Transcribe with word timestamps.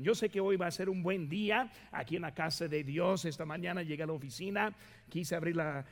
Yo 0.00 0.14
sé 0.14 0.28
que 0.28 0.40
hoy 0.40 0.56
va 0.56 0.66
a 0.66 0.70
ser 0.70 0.88
un 0.88 1.02
buen 1.02 1.28
día 1.28 1.70
aquí 1.90 2.16
en 2.16 2.22
la 2.22 2.32
casa 2.32 2.68
de 2.68 2.84
Dios. 2.84 3.24
Esta 3.24 3.44
mañana 3.44 3.82
llegué 3.82 4.02
a 4.02 4.06
la 4.06 4.12
oficina, 4.12 4.72
quise 5.08 5.34
abrir 5.34 5.56
la, 5.56 5.84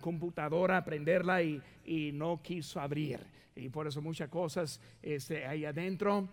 computadora, 0.00 0.84
prenderla 0.84 1.42
y, 1.42 1.60
no 2.12 2.40
quiso 2.42 2.80
abrir. 2.80 3.20
Y 3.56 3.68
por 3.68 3.86
eso 3.86 4.02
muchas 4.02 4.28
cosas 4.28 4.80
este, 5.00 5.46
ahí 5.46 5.64
adentro 5.64 6.28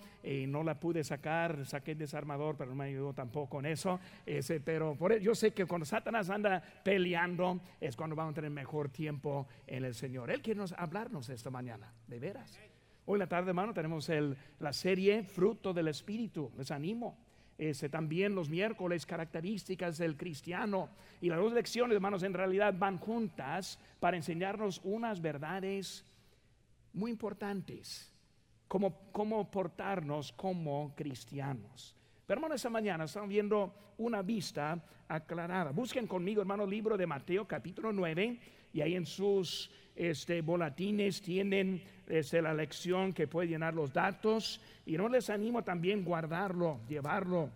no 0.47 0.63
la 0.63 0.79
pude 0.79 1.03
sacar. 1.03 1.65
Saqué 1.65 1.91
el 1.91 1.99
desarmador, 1.99 2.55
pero 2.57 2.71
no 2.71 2.75
me 2.77 2.85
ayudó 2.85 3.13
tampoco 3.13 3.59
en 3.59 3.67
eso. 3.67 3.99
Ese, 4.25 4.59
pero 4.59 4.95
por 4.95 5.17
yo 5.19 5.35
sé 5.35 5.51
que 5.51 5.65
cuando 5.65 5.85
Satanás 5.85 6.29
anda 6.29 6.63
peleando 6.83 7.61
es 7.79 7.95
cuando 7.95 8.15
vamos 8.15 8.31
a 8.31 8.35
tener 8.35 8.49
mejor 8.49 8.89
tiempo 8.89 9.47
en 9.67 9.85
el 9.85 9.93
Señor. 9.93 10.31
Él 10.31 10.41
quiere 10.41 10.61
hablarnos 10.75 11.29
esta 11.29 11.51
mañana, 11.51 11.93
de 12.07 12.19
veras. 12.19 12.70
Hoy 13.05 13.15
en 13.15 13.19
la 13.19 13.27
tarde, 13.27 13.49
hermano, 13.49 13.73
tenemos 13.73 14.09
la 14.59 14.73
serie 14.73 15.23
Fruto 15.23 15.73
del 15.73 15.87
Espíritu. 15.87 16.51
Les 16.57 16.69
animo. 16.71 17.17
Ese, 17.57 17.89
también 17.89 18.33
los 18.33 18.49
miércoles, 18.49 19.05
características 19.05 19.97
del 19.97 20.17
cristiano. 20.17 20.89
Y 21.19 21.29
las 21.29 21.39
dos 21.39 21.53
lecciones, 21.53 21.95
hermanos, 21.95 22.23
en 22.23 22.33
realidad 22.33 22.73
van 22.77 22.97
juntas 22.97 23.79
para 23.99 24.17
enseñarnos 24.17 24.81
unas 24.83 25.21
verdades 25.21 26.05
muy 26.93 27.11
importantes. 27.11 28.13
Cómo, 28.67 29.11
cómo 29.11 29.49
portarnos 29.51 30.31
como 30.31 30.93
cristianos. 30.95 31.95
Pero 32.25 32.39
hermano, 32.39 32.55
esta 32.55 32.69
mañana 32.69 33.03
estamos 33.03 33.29
viendo 33.29 33.93
una 33.97 34.21
vista 34.21 34.81
aclarada. 35.07 35.71
Busquen 35.71 36.07
conmigo, 36.07 36.41
hermano, 36.41 36.65
libro 36.65 36.97
de 36.97 37.05
Mateo 37.05 37.47
capítulo 37.47 37.91
9 37.91 38.39
y 38.73 38.81
ahí 38.81 38.95
en 38.95 39.05
sus 39.05 39.69
este, 39.95 40.41
boletines 40.41 41.21
tienen 41.21 41.83
este, 42.11 42.41
la 42.41 42.53
lección 42.53 43.13
que 43.13 43.25
puede 43.25 43.47
llenar 43.47 43.73
los 43.73 43.93
datos 43.93 44.59
y 44.85 44.97
no 44.97 45.07
les 45.07 45.29
animo 45.29 45.63
también 45.63 46.03
guardarlo, 46.03 46.81
llevarlo, 46.89 47.49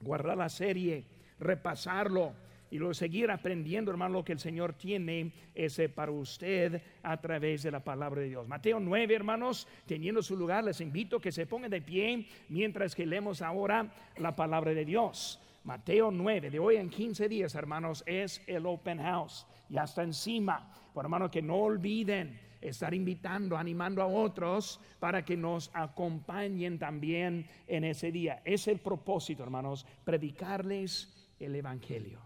guardar 0.00 0.36
la 0.36 0.48
serie, 0.48 1.04
repasarlo 1.40 2.32
y 2.70 2.78
luego 2.78 2.94
seguir 2.94 3.28
aprendiendo, 3.30 3.90
hermano, 3.90 4.14
lo 4.14 4.24
que 4.24 4.32
el 4.32 4.38
Señor 4.38 4.74
tiene 4.74 5.32
ese 5.52 5.88
para 5.88 6.12
usted 6.12 6.80
a 7.02 7.20
través 7.20 7.64
de 7.64 7.72
la 7.72 7.80
palabra 7.80 8.20
de 8.20 8.28
Dios. 8.28 8.46
Mateo 8.46 8.78
9, 8.78 9.14
hermanos, 9.14 9.66
teniendo 9.84 10.22
su 10.22 10.36
lugar, 10.36 10.62
les 10.62 10.80
invito 10.80 11.16
a 11.16 11.20
que 11.20 11.32
se 11.32 11.46
pongan 11.46 11.70
de 11.70 11.82
pie 11.82 12.28
mientras 12.48 12.94
que 12.94 13.04
leemos 13.04 13.42
ahora 13.42 13.92
la 14.16 14.36
palabra 14.36 14.72
de 14.72 14.84
Dios. 14.84 15.40
Mateo 15.64 16.12
9, 16.12 16.50
de 16.50 16.58
hoy 16.60 16.76
en 16.76 16.88
15 16.88 17.28
días, 17.28 17.56
hermanos, 17.56 18.04
es 18.06 18.40
el 18.46 18.64
open 18.64 18.98
house. 18.98 19.44
Ya 19.68 19.82
está 19.82 20.04
encima. 20.04 20.72
Por 20.94 21.04
hermano, 21.04 21.30
que 21.30 21.42
no 21.42 21.56
olviden 21.56 22.38
estar 22.62 22.94
invitando, 22.94 23.56
animando 23.56 24.00
a 24.00 24.06
otros 24.06 24.80
para 24.98 25.24
que 25.24 25.36
nos 25.36 25.70
acompañen 25.74 26.78
también 26.78 27.46
en 27.66 27.84
ese 27.84 28.10
día. 28.10 28.40
Es 28.44 28.68
el 28.68 28.78
propósito, 28.78 29.42
hermanos, 29.42 29.86
predicarles 30.04 31.12
el 31.38 31.54
Evangelio. 31.56 32.20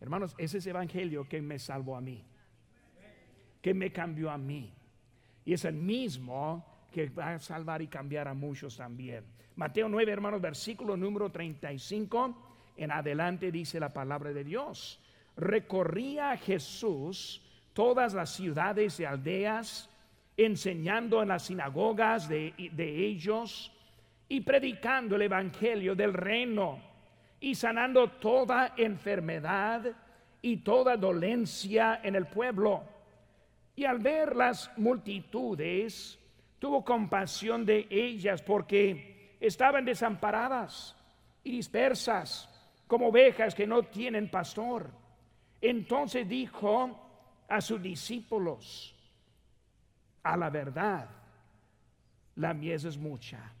Hermanos, 0.00 0.34
ese 0.38 0.58
es 0.58 0.66
el 0.66 0.70
Evangelio 0.70 1.28
que 1.28 1.42
me 1.42 1.58
salvó 1.58 1.96
a 1.96 2.00
mí, 2.00 2.24
que 3.60 3.74
me 3.74 3.92
cambió 3.92 4.30
a 4.30 4.38
mí. 4.38 4.72
Y 5.44 5.52
es 5.52 5.64
el 5.64 5.74
mismo 5.74 6.64
que 6.90 7.08
va 7.08 7.34
a 7.34 7.38
salvar 7.38 7.82
y 7.82 7.88
cambiar 7.88 8.28
a 8.28 8.34
muchos 8.34 8.76
también. 8.76 9.24
Mateo 9.56 9.88
9, 9.88 10.12
hermanos, 10.12 10.40
versículo 10.40 10.96
número 10.96 11.30
35 11.30 12.46
en 12.76 12.90
adelante 12.90 13.50
dice 13.50 13.80
la 13.80 13.92
palabra 13.92 14.32
de 14.32 14.44
Dios. 14.44 15.00
Recorría 15.36 16.36
Jesús 16.36 17.42
todas 17.76 18.14
las 18.14 18.30
ciudades 18.30 18.98
y 19.00 19.04
aldeas, 19.04 19.90
enseñando 20.34 21.20
en 21.20 21.28
las 21.28 21.42
sinagogas 21.42 22.26
de, 22.26 22.54
de 22.72 23.06
ellos 23.06 23.70
y 24.30 24.40
predicando 24.40 25.16
el 25.16 25.22
evangelio 25.22 25.94
del 25.94 26.14
reino 26.14 26.78
y 27.38 27.54
sanando 27.54 28.08
toda 28.12 28.72
enfermedad 28.78 29.94
y 30.40 30.56
toda 30.56 30.96
dolencia 30.96 32.00
en 32.02 32.16
el 32.16 32.26
pueblo. 32.28 32.82
Y 33.74 33.84
al 33.84 33.98
ver 33.98 34.34
las 34.34 34.70
multitudes, 34.78 36.18
tuvo 36.58 36.82
compasión 36.82 37.66
de 37.66 37.86
ellas 37.90 38.40
porque 38.40 39.36
estaban 39.38 39.84
desamparadas 39.84 40.96
y 41.44 41.50
dispersas 41.50 42.48
como 42.86 43.08
ovejas 43.08 43.54
que 43.54 43.66
no 43.66 43.82
tienen 43.82 44.30
pastor. 44.30 44.90
Entonces 45.60 46.26
dijo 46.26 47.05
a 47.48 47.60
sus 47.60 47.80
discípulos, 47.82 48.94
a 50.22 50.36
la 50.36 50.50
verdad, 50.50 51.08
la 52.36 52.52
mies 52.52 52.84
es 52.84 52.98
mucha, 52.98 53.52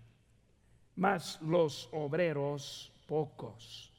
mas 0.96 1.40
los 1.42 1.88
obreros 1.92 2.92
pocos. 3.06 3.92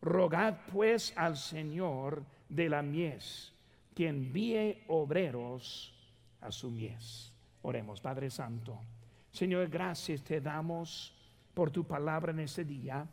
Rogad 0.00 0.56
pues 0.72 1.12
al 1.16 1.36
Señor 1.36 2.24
de 2.48 2.68
la 2.68 2.82
mies 2.82 3.52
que 3.94 4.08
envíe 4.08 4.84
obreros 4.88 5.94
a 6.40 6.50
su 6.50 6.70
mies. 6.70 7.32
Oremos, 7.62 8.00
Padre 8.00 8.30
Santo. 8.30 8.78
Señor, 9.32 9.68
gracias 9.68 10.22
te 10.22 10.40
damos 10.40 11.12
por 11.54 11.70
tu 11.70 11.84
palabra 11.84 12.32
en 12.32 12.40
este 12.40 12.64
día. 12.64 13.06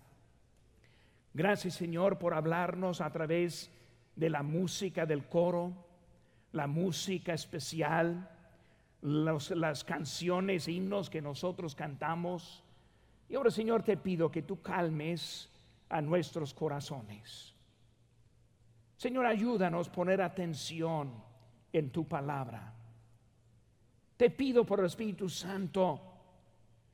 Gracias 1.33 1.75
Señor 1.75 2.19
por 2.19 2.33
hablarnos 2.33 2.99
a 2.99 3.09
través 3.11 3.71
de 4.15 4.29
la 4.29 4.43
música 4.43 5.05
del 5.05 5.25
coro, 5.25 5.73
la 6.51 6.67
música 6.67 7.33
especial, 7.33 8.29
las 9.01 9.83
canciones, 9.83 10.67
himnos 10.67 11.09
que 11.09 11.21
nosotros 11.21 11.75
cantamos. 11.75 12.63
Y 13.29 13.35
ahora 13.35 13.51
Señor 13.51 13.83
te 13.83 13.97
pido 13.97 14.31
que 14.31 14.41
tú 14.41 14.61
calmes 14.61 15.49
a 15.89 16.01
nuestros 16.01 16.53
corazones. 16.53 17.53
Señor, 18.97 19.25
ayúdanos 19.25 19.87
a 19.87 19.91
poner 19.91 20.21
atención 20.21 21.11
en 21.73 21.89
tu 21.89 22.07
palabra. 22.07 22.73
Te 24.17 24.29
pido 24.29 24.63
por 24.63 24.79
el 24.79 24.85
Espíritu 24.85 25.27
Santo 25.27 25.99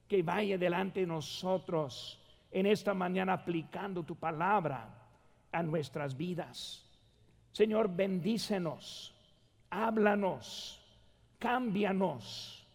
que 0.08 0.24
vaya 0.24 0.58
delante 0.58 1.02
de 1.02 1.08
nosotros 1.08 2.18
en 2.52 2.66
esta 2.66 2.94
mañana 2.94 3.34
aplicando 3.34 4.04
tu 4.04 4.16
palabra 4.16 4.88
a 5.52 5.62
nuestras 5.64 6.16
vidas. 6.16 6.86
Señor, 7.52 7.94
bendícenos, 7.94 9.14
háblanos, 9.70 10.82
cámbianos. 11.40 12.66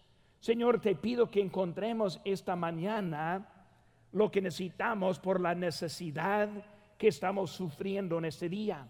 Señor, 0.40 0.80
te 0.80 0.94
pido 0.94 1.30
que 1.30 1.40
encontremos 1.40 2.20
esta 2.24 2.56
mañana 2.56 3.48
lo 4.12 4.30
que 4.30 4.40
necesitamos 4.40 5.18
por 5.18 5.40
la 5.40 5.54
necesidad 5.54 6.48
que 6.98 7.08
estamos 7.08 7.50
sufriendo 7.50 8.18
en 8.18 8.26
este 8.26 8.48
día. 8.48 8.86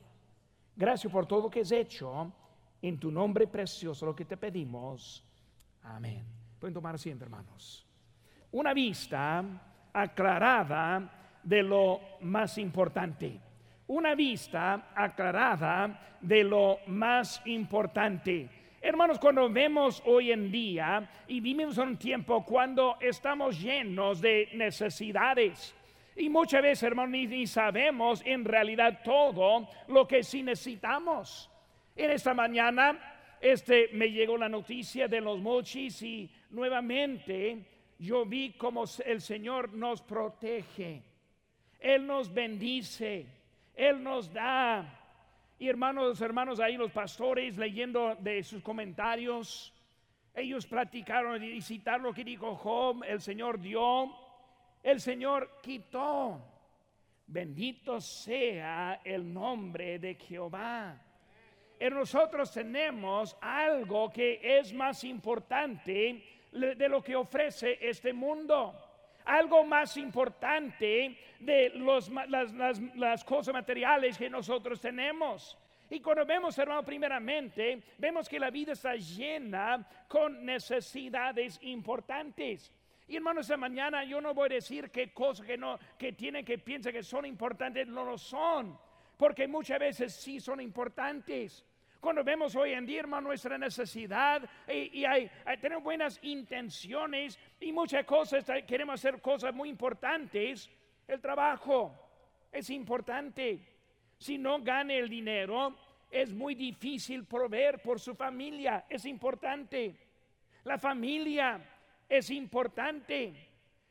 Gracias 0.77 1.13
por 1.13 1.27
todo 1.27 1.43
lo 1.43 1.51
que 1.51 1.61
has 1.61 1.73
hecho. 1.73 2.33
En 2.81 2.99
tu 2.99 3.11
nombre 3.11 3.47
precioso 3.47 4.07
lo 4.07 4.17
que 4.17 4.25
te 4.25 4.37
pedimos. 4.37 5.25
Amén. 5.83 6.25
Pueden 6.59 6.75
tomar 6.75 6.95
asiento, 6.95 7.25
hermanos. 7.25 7.87
Una 8.53 8.75
vista 8.75 9.45
aclarada 9.93 11.39
de 11.43 11.63
lo 11.63 12.01
más 12.21 12.59
importante. 12.59 13.41
Una 13.93 14.15
vista 14.15 14.89
aclarada 14.95 16.17
de 16.19 16.43
lo 16.45 16.79
más 16.87 17.43
importante. 17.45 18.49
Hermanos, 18.81 19.19
cuando 19.19 19.51
vemos 19.51 20.03
hoy 20.07 20.33
en 20.33 20.51
día 20.51 21.11
y 21.29 21.41
vivimos 21.41 21.77
un 21.77 21.99
tiempo 21.99 22.43
cuando 22.43 22.97
estamos 23.03 23.61
llenos 23.61 24.23
de 24.23 24.49
necesidades, 24.55 25.75
y 26.17 26.31
muchas 26.31 26.63
veces, 26.63 26.85
hermanos, 26.85 27.11
ni, 27.11 27.47
sabemos 27.47 28.23
en 28.25 28.47
realidad 28.47 29.01
todo 29.05 29.69
lo 29.89 30.09
que 30.09 30.23
sí 30.23 30.43
necesitamos. 30.43 31.51
En 31.95 32.13
esta 32.13 32.33
mañana, 32.33 32.99
este 33.43 33.91
me 33.93 34.11
llegó 34.11 34.39
la 34.39 34.49
noticia 34.49 35.07
de 35.07 35.21
los 35.21 35.39
mochis 35.39 36.01
y 36.01 36.31
nuevamente 36.49 37.59
yo 37.99 38.25
vi 38.25 38.53
como 38.53 38.85
el 39.05 39.21
Señor 39.21 39.75
nos 39.75 40.01
protege, 40.01 41.03
Él 41.79 42.07
nos 42.07 42.33
bendice, 42.33 43.42
Él 43.75 44.03
nos 44.03 44.33
da. 44.33 44.99
Y 45.59 45.69
hermanos, 45.69 46.21
hermanos, 46.21 46.61
ahí 46.61 46.77
los 46.77 46.91
pastores 46.91 47.57
leyendo 47.57 48.17
de 48.17 48.43
sus 48.43 48.63
comentarios, 48.63 49.73
ellos 50.35 50.67
platicaron 50.67 51.43
y 51.43 51.61
citaron 51.61 52.05
lo 52.05 52.15
que 52.15 52.25
dijo 52.25 52.57
Job, 52.57 53.05
el 53.07 53.21
Señor 53.21 53.61
dio, 53.61 54.13
el 54.83 55.01
Señor 55.01 55.61
quitó. 55.63 56.49
Bendito 57.27 58.01
sea 58.01 59.01
el 59.05 59.33
nombre 59.33 59.99
de 59.99 60.17
Jehová. 60.17 61.01
En 61.79 61.95
nosotros 61.95 62.53
tenemos 62.53 63.37
algo 63.41 64.11
que 64.11 64.41
es 64.43 64.73
más 64.73 65.03
importante 65.05 66.23
de 66.53 66.89
lo 66.89 67.03
que 67.03 67.17
ofrece 67.17 67.79
este 67.81 68.13
mundo. 68.13 68.92
Algo 69.25 69.65
más 69.65 69.97
importante 69.97 71.19
de 71.41 71.71
los, 71.71 72.11
las, 72.29 72.53
las, 72.95 73.25
cosas 73.25 73.55
materiales 73.55 74.19
que 74.19 74.31
nosotros 74.31 74.81
tenemos. 74.81 75.59
Y 75.91 76.01
cuando 76.01 76.25
vemos, 76.25 76.57
hermano, 76.59 76.85
primeramente, 76.85 77.83
vemos 77.99 78.29
que 78.29 78.41
la 78.41 78.51
vida 78.51 78.73
está 78.73 78.95
llena 78.97 79.87
con 80.09 80.45
necesidades 80.45 81.59
importantes. 81.63 82.73
Y 83.09 83.17
hermanos, 83.17 83.45
esta 83.45 83.57
mañana 83.57 84.05
yo 84.05 84.21
no 84.21 84.33
voy 84.33 84.47
a 84.47 84.55
decir 84.55 84.91
que 84.91 85.13
cosas 85.13 85.47
que 85.47 85.59
no, 85.59 85.79
que 85.99 86.13
tienen 86.13 86.45
que 86.45 86.59
piensa 86.59 86.91
que 86.91 87.03
son 87.03 87.27
importantes, 87.27 87.87
no 87.87 88.05
lo 88.05 88.17
son, 88.17 88.79
porque 89.19 89.47
muchas 89.47 89.79
veces 89.79 90.15
sí 90.15 90.41
son 90.41 90.61
importantes. 90.61 91.67
Cuando 92.03 92.25
vemos 92.25 92.57
hoy 92.57 92.73
en 92.73 92.85
día, 92.85 92.99
hermano, 92.99 93.29
nuestra 93.29 93.57
necesidad 93.57 94.43
y, 94.67 95.05
hay, 95.05 95.31
tenemos 95.61 95.85
buenas 95.85 96.19
intenciones 96.23 97.39
y 97.61 97.71
muchas 97.71 98.05
cosas, 98.05 98.45
queremos 98.67 98.95
hacer 98.95 99.21
cosas 99.21 99.55
muy 99.55 99.69
importantes, 99.69 100.69
el 101.07 101.21
trabajo 101.21 101.95
es 102.51 102.71
importante. 102.71 103.61
Si 104.19 104.37
no 104.37 104.61
gane 104.61 104.99
el 104.99 105.09
dinero, 105.09 105.77
es 106.11 106.33
muy 106.33 106.57
difícil 106.57 107.25
proveer 107.25 107.81
por 107.81 108.01
su 108.01 108.17
familia, 108.17 108.85
es 108.91 109.05
importante. 109.05 109.95
La 110.65 110.79
familia 110.79 111.61
es 112.09 112.31
importante. 112.31 113.33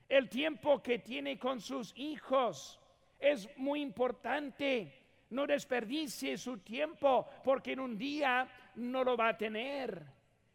El 0.10 0.28
tiempo 0.28 0.84
que 0.84 1.00
tiene 1.00 1.40
con 1.40 1.62
sus 1.62 1.94
hijos 1.96 2.78
es 3.22 3.48
muy 3.56 3.82
importante. 3.82 5.01
No 5.32 5.48
desperdicie 5.48 6.38
su 6.38 6.60
tiempo 6.60 7.28
porque 7.44 7.74
en 7.74 7.80
un 7.80 7.98
día 7.98 8.48
no 8.76 9.04
lo 9.04 9.18
va 9.18 9.30
a 9.30 9.38
tener. 9.38 10.02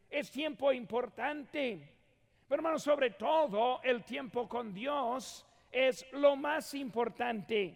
Es 0.08 0.30
tiempo 0.30 0.72
importante. 0.72 1.96
Pero 2.48 2.60
hermano, 2.60 2.78
sobre 2.78 3.10
todo 3.10 3.80
el 3.82 4.04
tiempo 4.04 4.48
con 4.48 4.72
Dios 4.72 5.44
es 5.72 6.06
lo 6.12 6.36
más 6.36 6.72
importante. 6.74 7.74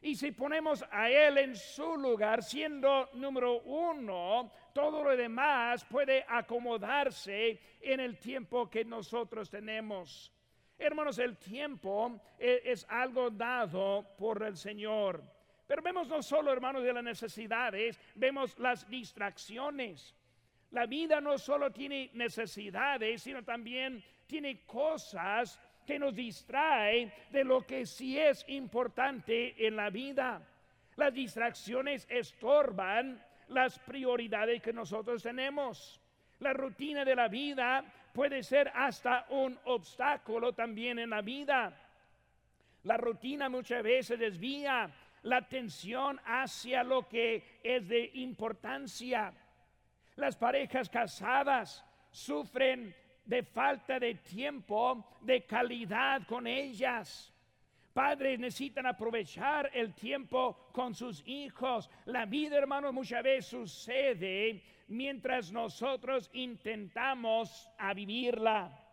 Y 0.00 0.14
si 0.14 0.30
ponemos 0.30 0.84
a 0.90 1.10
Él 1.10 1.38
en 1.38 1.56
su 1.56 1.96
lugar, 1.96 2.42
siendo 2.42 3.08
número 3.14 3.60
uno, 3.62 4.50
todo 4.72 5.02
lo 5.02 5.16
demás 5.16 5.84
puede 5.84 6.24
acomodarse 6.28 7.58
en 7.80 8.00
el 8.00 8.16
tiempo 8.16 8.70
que 8.70 8.84
nosotros 8.84 9.50
tenemos. 9.50 10.32
Hermanos, 10.78 11.18
el 11.18 11.36
tiempo 11.36 12.20
e, 12.38 12.62
es, 12.64 12.86
algo 12.88 13.30
dado 13.30 14.06
por 14.16 14.44
el 14.44 14.56
Señor. 14.56 15.37
Pero 15.68 15.82
vemos 15.82 16.08
no 16.08 16.22
solo, 16.22 16.50
hermanos, 16.50 16.82
de 16.82 16.94
las 16.94 17.04
necesidades, 17.04 18.00
vemos 18.14 18.58
las 18.58 18.88
distracciones. 18.88 20.16
La 20.70 20.86
vida 20.86 21.20
no 21.20 21.36
solo 21.36 21.70
tiene 21.70 22.10
necesidades, 22.14 23.22
sino 23.22 23.44
también 23.44 24.02
tiene 24.26 24.64
cosas 24.64 25.60
que 25.86 25.98
nos 25.98 26.14
distrae 26.14 27.12
de 27.30 27.44
lo 27.44 27.66
que 27.66 27.84
sí 27.84 28.18
es 28.18 28.46
importante 28.48 29.66
en 29.66 29.76
la 29.76 29.90
vida. 29.90 30.40
Las 30.96 31.12
distracciones 31.12 32.06
estorban 32.08 33.22
las 33.48 33.78
prioridades 33.78 34.62
que 34.62 34.72
nosotros 34.72 35.22
tenemos. 35.22 36.00
La 36.38 36.54
rutina 36.54 37.04
de 37.04 37.14
la 37.14 37.28
vida 37.28 37.84
puede 38.14 38.42
ser 38.42 38.72
hasta 38.74 39.26
un 39.28 39.58
obstáculo 39.64 40.54
también 40.54 40.98
en 40.98 41.10
la 41.10 41.20
vida. 41.20 41.78
La 42.84 42.96
rutina 42.96 43.50
muchas 43.50 43.82
veces 43.82 44.18
desvía 44.18 44.90
la 45.22 45.38
atención 45.38 46.20
hacia 46.24 46.82
lo 46.82 47.08
que 47.08 47.60
es 47.62 47.88
de 47.88 48.10
importancia. 48.14 49.32
Las 50.16 50.36
parejas 50.36 50.88
casadas 50.88 51.84
sufren 52.10 52.94
de 53.24 53.42
falta 53.42 54.00
de 54.00 54.14
tiempo, 54.14 55.16
de 55.20 55.44
calidad 55.44 56.26
con 56.26 56.46
ellas. 56.46 57.32
Padres 57.92 58.38
necesitan 58.38 58.86
aprovechar 58.86 59.70
el 59.74 59.92
tiempo 59.94 60.70
con 60.72 60.94
sus 60.94 61.22
hijos. 61.26 61.90
La 62.04 62.26
vida, 62.26 62.56
hermano, 62.56 62.92
muchas 62.92 63.22
veces 63.22 63.46
sucede 63.46 64.62
mientras 64.88 65.52
nosotros 65.52 66.30
intentamos 66.32 67.68
a 67.76 67.92
vivirla. 67.94 68.87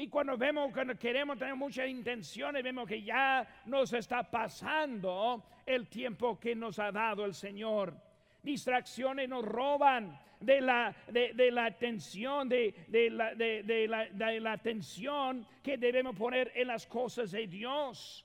Y 0.00 0.08
cuando 0.08 0.38
vemos, 0.38 0.72
cuando 0.72 0.98
queremos 0.98 1.36
tener 1.36 1.54
muchas 1.54 1.86
intenciones, 1.86 2.62
vemos 2.62 2.88
que 2.88 3.02
ya 3.02 3.46
nos 3.66 3.92
está 3.92 4.22
pasando 4.22 5.44
el 5.66 5.88
tiempo 5.88 6.40
que 6.40 6.54
nos 6.54 6.78
ha 6.78 6.90
dado 6.90 7.26
el 7.26 7.34
Señor. 7.34 7.94
Distracciones 8.42 9.28
nos 9.28 9.44
roban 9.44 10.18
de 10.40 10.62
la, 10.62 10.96
de, 11.06 11.50
la 11.52 11.66
atención, 11.66 12.48
de, 12.48 12.74
la, 13.10 13.34
de, 13.34 13.86
la, 13.86 14.06
de 14.06 14.40
la 14.40 14.52
atención 14.52 15.46
que 15.62 15.76
debemos 15.76 16.16
poner 16.16 16.50
en 16.54 16.68
las 16.68 16.86
cosas 16.86 17.32
de 17.32 17.46
Dios. 17.46 18.24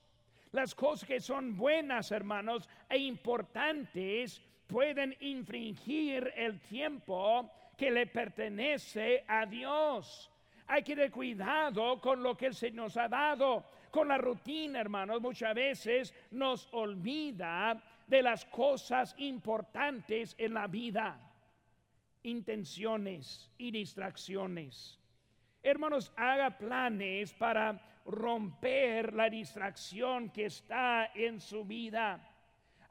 Las 0.54 0.74
cosas 0.74 1.06
que 1.06 1.20
son 1.20 1.58
buenas, 1.58 2.10
hermanos, 2.14 2.70
e 2.88 3.00
importantes, 3.00 4.42
pueden 4.66 5.14
infringir 5.20 6.32
el 6.38 6.58
tiempo 6.62 7.52
que 7.78 7.92
le 7.92 8.08
pertenece 8.08 9.26
a 9.28 9.46
Dios. 9.46 10.32
Hay 10.68 10.84
que 10.84 10.96
tener 10.96 11.12
cuidado 11.12 12.00
con 12.02 12.24
lo 12.24 12.36
que 12.36 12.48
el 12.48 12.56
Señor 12.56 12.86
nos 12.86 12.98
ha 12.98 13.08
dado. 13.08 13.66
Con 13.92 14.08
la 14.08 14.18
rutina, 14.18 14.82
hermanos, 14.82 15.22
muchas 15.22 15.54
veces 15.54 16.14
nos 16.32 16.68
olvida 16.74 17.82
de 18.08 18.22
las 18.22 18.46
cosas 18.46 19.16
importantes 19.18 20.36
en 20.38 20.54
la 20.54 20.68
vida 20.68 21.26
intenciones 22.26 23.52
y 23.58 23.72
distracciones. 23.72 25.00
Hermanos, 25.64 26.12
haga 26.16 26.58
planes 26.58 27.34
para 27.34 27.80
romper 28.06 29.14
la 29.14 29.30
distracción 29.30 30.30
que 30.30 30.46
está 30.46 31.12
en 31.14 31.40
su 31.40 31.64
vida. 31.64 32.20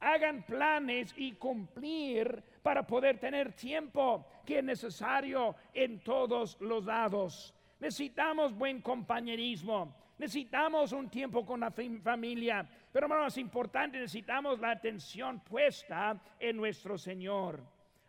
Hagan 0.00 0.42
planes 0.42 1.14
y 1.16 1.32
cumplir 1.32 2.42
para 2.62 2.86
poder 2.86 3.18
tener 3.18 3.52
tiempo 3.52 4.26
que 4.44 4.58
es 4.58 4.64
necesario 4.64 5.54
en 5.72 6.00
todos 6.00 6.60
los 6.60 6.84
lados. 6.84 7.54
Necesitamos 7.80 8.54
buen 8.54 8.80
compañerismo. 8.80 9.94
Necesitamos 10.18 10.92
un 10.92 11.08
tiempo 11.08 11.44
con 11.44 11.60
la 11.60 11.70
familia. 11.70 12.66
Pero 12.92 13.08
más 13.08 13.36
importante, 13.38 13.98
necesitamos 13.98 14.60
la 14.60 14.70
atención 14.70 15.40
puesta 15.40 16.20
en 16.38 16.56
nuestro 16.56 16.96
Señor. 16.96 17.60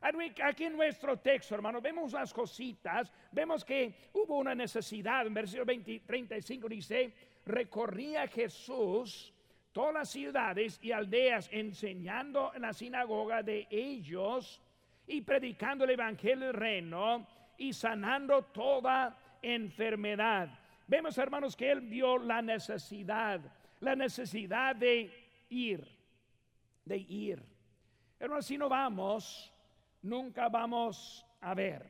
Aquí 0.01 0.65
en 0.65 0.75
nuestro 0.75 1.17
texto, 1.17 1.55
hermano, 1.55 1.81
vemos 1.81 2.13
unas 2.13 2.31
cositas. 2.31 3.11
Vemos 3.31 3.65
que 3.65 4.09
hubo 4.13 4.37
una 4.37 4.53
necesidad. 4.53 5.25
En 5.25 5.33
versículo 5.33 5.65
20, 5.65 6.01
35 6.01 6.69
dice, 6.69 7.13
recorría 7.45 8.27
Jesús 8.27 9.33
todas 9.71 9.93
las 9.93 10.09
ciudades 10.09 10.79
y 10.81 10.91
aldeas 10.91 11.49
enseñando 11.51 12.53
en 12.53 12.61
la 12.61 12.71
sinagoga 12.71 13.41
de 13.41 13.67
ellos 13.69 14.61
y 15.07 15.21
predicando 15.21 15.85
el 15.85 15.89
evangelio 15.91 16.45
del 16.45 16.53
reino 16.53 17.27
y 17.57 17.73
sanando 17.73 18.43
toda 18.43 19.17
enfermedad. 19.53 20.49
Vemos, 20.87 21.17
hermanos, 21.17 21.55
que 21.55 21.71
él 21.71 21.81
vio 21.81 22.17
la 22.17 22.41
necesidad, 22.41 23.41
la 23.79 23.95
necesidad 23.95 24.75
de 24.75 25.11
ir, 25.49 25.87
de 26.83 26.97
ir. 26.97 27.43
Hermanos, 28.19 28.45
si 28.45 28.57
no 28.57 28.69
vamos, 28.69 29.53
nunca 30.01 30.49
vamos 30.49 31.25
a 31.41 31.53
ver, 31.53 31.85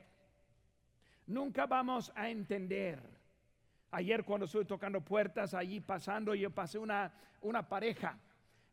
nunca 1.27 1.65
vamos 1.65 2.11
a 2.15 2.29
entender. 2.29 2.99
Ayer 3.91 4.23
cuando 4.23 4.45
estuve 4.45 4.65
tocando 4.65 5.01
puertas, 5.01 5.53
allí 5.53 5.79
pasando, 5.79 6.35
yo 6.35 6.49
pasé 6.51 6.77
una, 6.77 7.13
una 7.41 7.67
pareja 7.67 8.17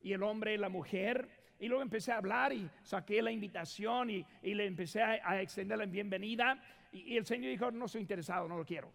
y 0.00 0.12
el 0.12 0.22
hombre 0.22 0.54
y 0.54 0.58
la 0.58 0.68
mujer, 0.68 1.28
y 1.62 1.68
luego 1.68 1.82
empecé 1.82 2.10
a 2.10 2.16
hablar 2.16 2.52
y 2.52 2.68
saqué 2.82 3.22
la 3.22 3.30
invitación 3.30 4.10
y, 4.10 4.26
le 4.42 4.66
empecé 4.66 5.00
a, 5.00 5.40
extender 5.40 5.78
la 5.78 5.86
bienvenida. 5.86 6.60
Y, 6.92 7.16
el 7.16 7.26
Señor 7.26 7.50
dijo, 7.50 7.70
no 7.70 7.88
soy 7.88 8.02
interesado, 8.02 8.46
no 8.46 8.56
lo 8.58 8.64
quiero. 8.64 8.92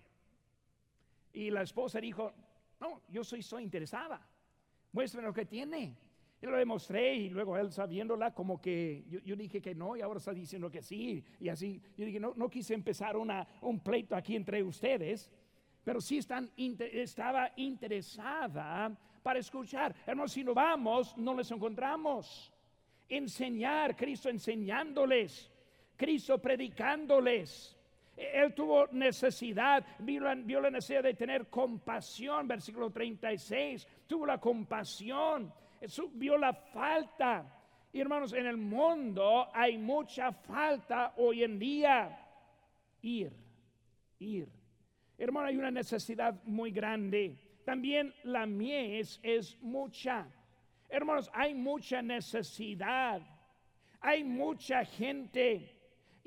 Y 1.33 1.49
la 1.49 1.63
esposa 1.63 1.99
dijo, 1.99 2.31
no, 2.79 3.01
yo 3.09 3.23
soy, 3.23 3.41
soy 3.41 3.63
interesada. 3.63 4.25
Muéstrame 4.91 5.27
lo 5.27 5.33
que 5.33 5.45
tiene. 5.45 5.97
Yo 6.39 6.51
lo 6.51 6.57
demostré 6.57 7.15
y 7.15 7.29
luego 7.29 7.57
él 7.57 7.71
sabiéndola 7.71 8.31
como 8.31 8.61
que 8.61 9.03
yo, 9.25 9.35
dije 9.35 9.59
que 9.59 9.73
no 9.73 9.97
y 9.97 10.01
ahora 10.01 10.19
está 10.19 10.33
diciendo 10.33 10.69
que 10.69 10.83
sí. 10.83 11.23
Y 11.39 11.49
así, 11.49 11.81
yo 11.97 12.05
dije, 12.05 12.19
no, 12.19 12.33
no 12.35 12.47
quise 12.47 12.75
empezar 12.75 13.17
una, 13.17 13.47
un 13.61 13.79
pleito 13.79 14.15
aquí 14.15 14.35
entre 14.35 14.61
ustedes, 14.61 15.31
pero 15.83 15.99
sí 15.99 16.19
están, 16.19 16.51
estaba 16.55 17.51
interesada 17.55 18.95
para 19.23 19.39
escuchar. 19.39 19.95
Hermanos, 20.05 20.33
si 20.33 20.43
no 20.43 20.53
vamos, 20.53 21.17
no 21.17 21.33
les 21.33 21.49
encontramos. 21.49 22.53
Enseñar, 23.09 23.95
Cristo 23.95 24.29
enseñándoles, 24.29 25.51
Cristo 25.95 26.39
predicándoles. 26.39 27.76
Él 28.17 28.53
tuvo 28.53 28.87
necesidad, 28.87 29.85
vio 29.99 30.21
la, 30.21 30.35
necesidad 30.71 31.03
de 31.03 31.13
tener 31.13 31.47
compasión, 31.47 32.47
versículo 32.47 32.89
36, 32.89 33.87
tuvo 34.07 34.25
la 34.25 34.39
compasión 34.39 35.53
vio 36.13 36.37
la 36.37 36.53
falta. 36.53 37.53
Hermanos, 37.93 38.33
en 38.33 38.45
el 38.45 38.57
mundo 38.57 39.47
hay 39.53 39.77
mucha 39.77 40.31
falta 40.31 41.13
hoy 41.17 41.43
en 41.43 41.57
día. 41.57 42.19
Ir, 43.01 43.31
ir. 44.19 44.49
Hermano, 45.17 45.47
hay 45.47 45.57
una 45.57 45.71
necesidad 45.71 46.43
muy 46.43 46.71
grande. 46.71 47.37
También 47.65 48.13
la 48.23 48.45
mies 48.45 49.19
es 49.23 49.57
mucha. 49.61 50.27
Hermanos, 50.89 51.29
hay 51.33 51.53
mucha 51.53 52.01
necesidad. 52.01 53.21
Hay 53.99 54.23
mucha 54.23 54.85
gente 54.85 55.76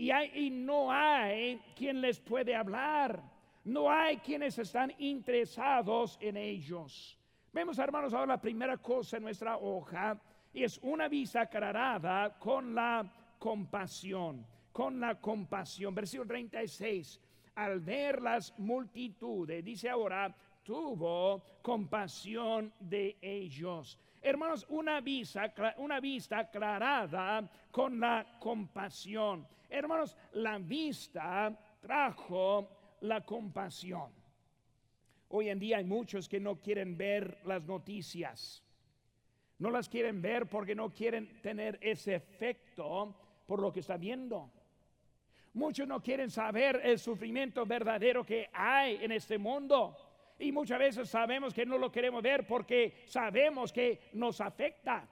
y, 0.00 0.10
hay, 0.10 0.30
y 0.34 0.50
no 0.50 0.90
hay 0.90 1.60
quien 1.76 2.00
les 2.00 2.18
puede 2.18 2.56
hablar. 2.56 3.22
No 3.64 3.90
hay 3.90 4.16
quienes 4.16 4.58
están 4.58 4.94
interesados 4.96 6.16
en 6.22 6.38
ellos. 6.38 7.18
Vemos, 7.52 7.78
hermanos, 7.78 8.14
ahora 8.14 8.34
la 8.34 8.40
primera 8.40 8.78
cosa 8.78 9.18
en 9.18 9.24
nuestra 9.24 9.58
hoja 9.58 10.18
es 10.54 10.78
una 10.82 11.06
vista 11.06 11.42
aclarada 11.42 12.38
con 12.38 12.74
la 12.74 13.12
compasión, 13.38 14.46
con 14.72 14.98
la 14.98 15.20
compasión. 15.20 15.94
Versículo 15.94 16.28
36. 16.28 17.20
Al 17.56 17.80
ver 17.80 18.22
las 18.22 18.58
multitudes, 18.58 19.62
dice 19.62 19.90
ahora, 19.90 20.34
tuvo 20.62 21.42
compasión 21.60 22.72
de 22.80 23.18
ellos. 23.20 23.98
Hermanos, 24.22 24.66
una 24.68 25.00
vista, 25.00 25.52
una 25.78 25.98
vista 25.98 26.40
aclarada 26.40 27.48
con 27.70 27.98
la 27.98 28.38
compasión. 28.38 29.46
Hermanos, 29.68 30.16
la 30.32 30.58
vista 30.58 31.56
trajo 31.80 32.96
la 33.00 33.22
compasión. 33.22 34.12
Hoy 35.28 35.48
en 35.48 35.58
día 35.58 35.78
hay 35.78 35.84
muchos 35.84 36.28
que 36.28 36.40
no 36.40 36.56
quieren 36.56 36.98
ver 36.98 37.38
las 37.44 37.64
noticias. 37.64 38.62
No 39.58 39.70
las 39.70 39.88
quieren 39.88 40.20
ver 40.20 40.48
porque 40.48 40.74
no 40.74 40.90
quieren 40.90 41.40
tener 41.40 41.78
ese 41.80 42.14
efecto 42.14 43.14
por 43.46 43.60
lo 43.60 43.72
que 43.72 43.80
está 43.80 43.96
viendo. 43.96 44.50
Muchos 45.54 45.86
no 45.86 46.02
quieren 46.02 46.30
saber 46.30 46.80
el 46.82 46.98
sufrimiento 46.98 47.64
verdadero 47.66 48.24
que 48.24 48.48
hay 48.52 48.98
en 49.02 49.12
este 49.12 49.38
mundo. 49.38 49.96
Y 50.40 50.52
muchas 50.52 50.78
veces 50.78 51.08
sabemos 51.08 51.54
que 51.54 51.64
no 51.64 51.78
lo 51.78 51.92
queremos 51.92 52.22
ver 52.22 52.46
porque 52.46 53.02
sabemos 53.06 53.72
que 53.72 54.10
nos 54.14 54.40
afecta 54.40 55.06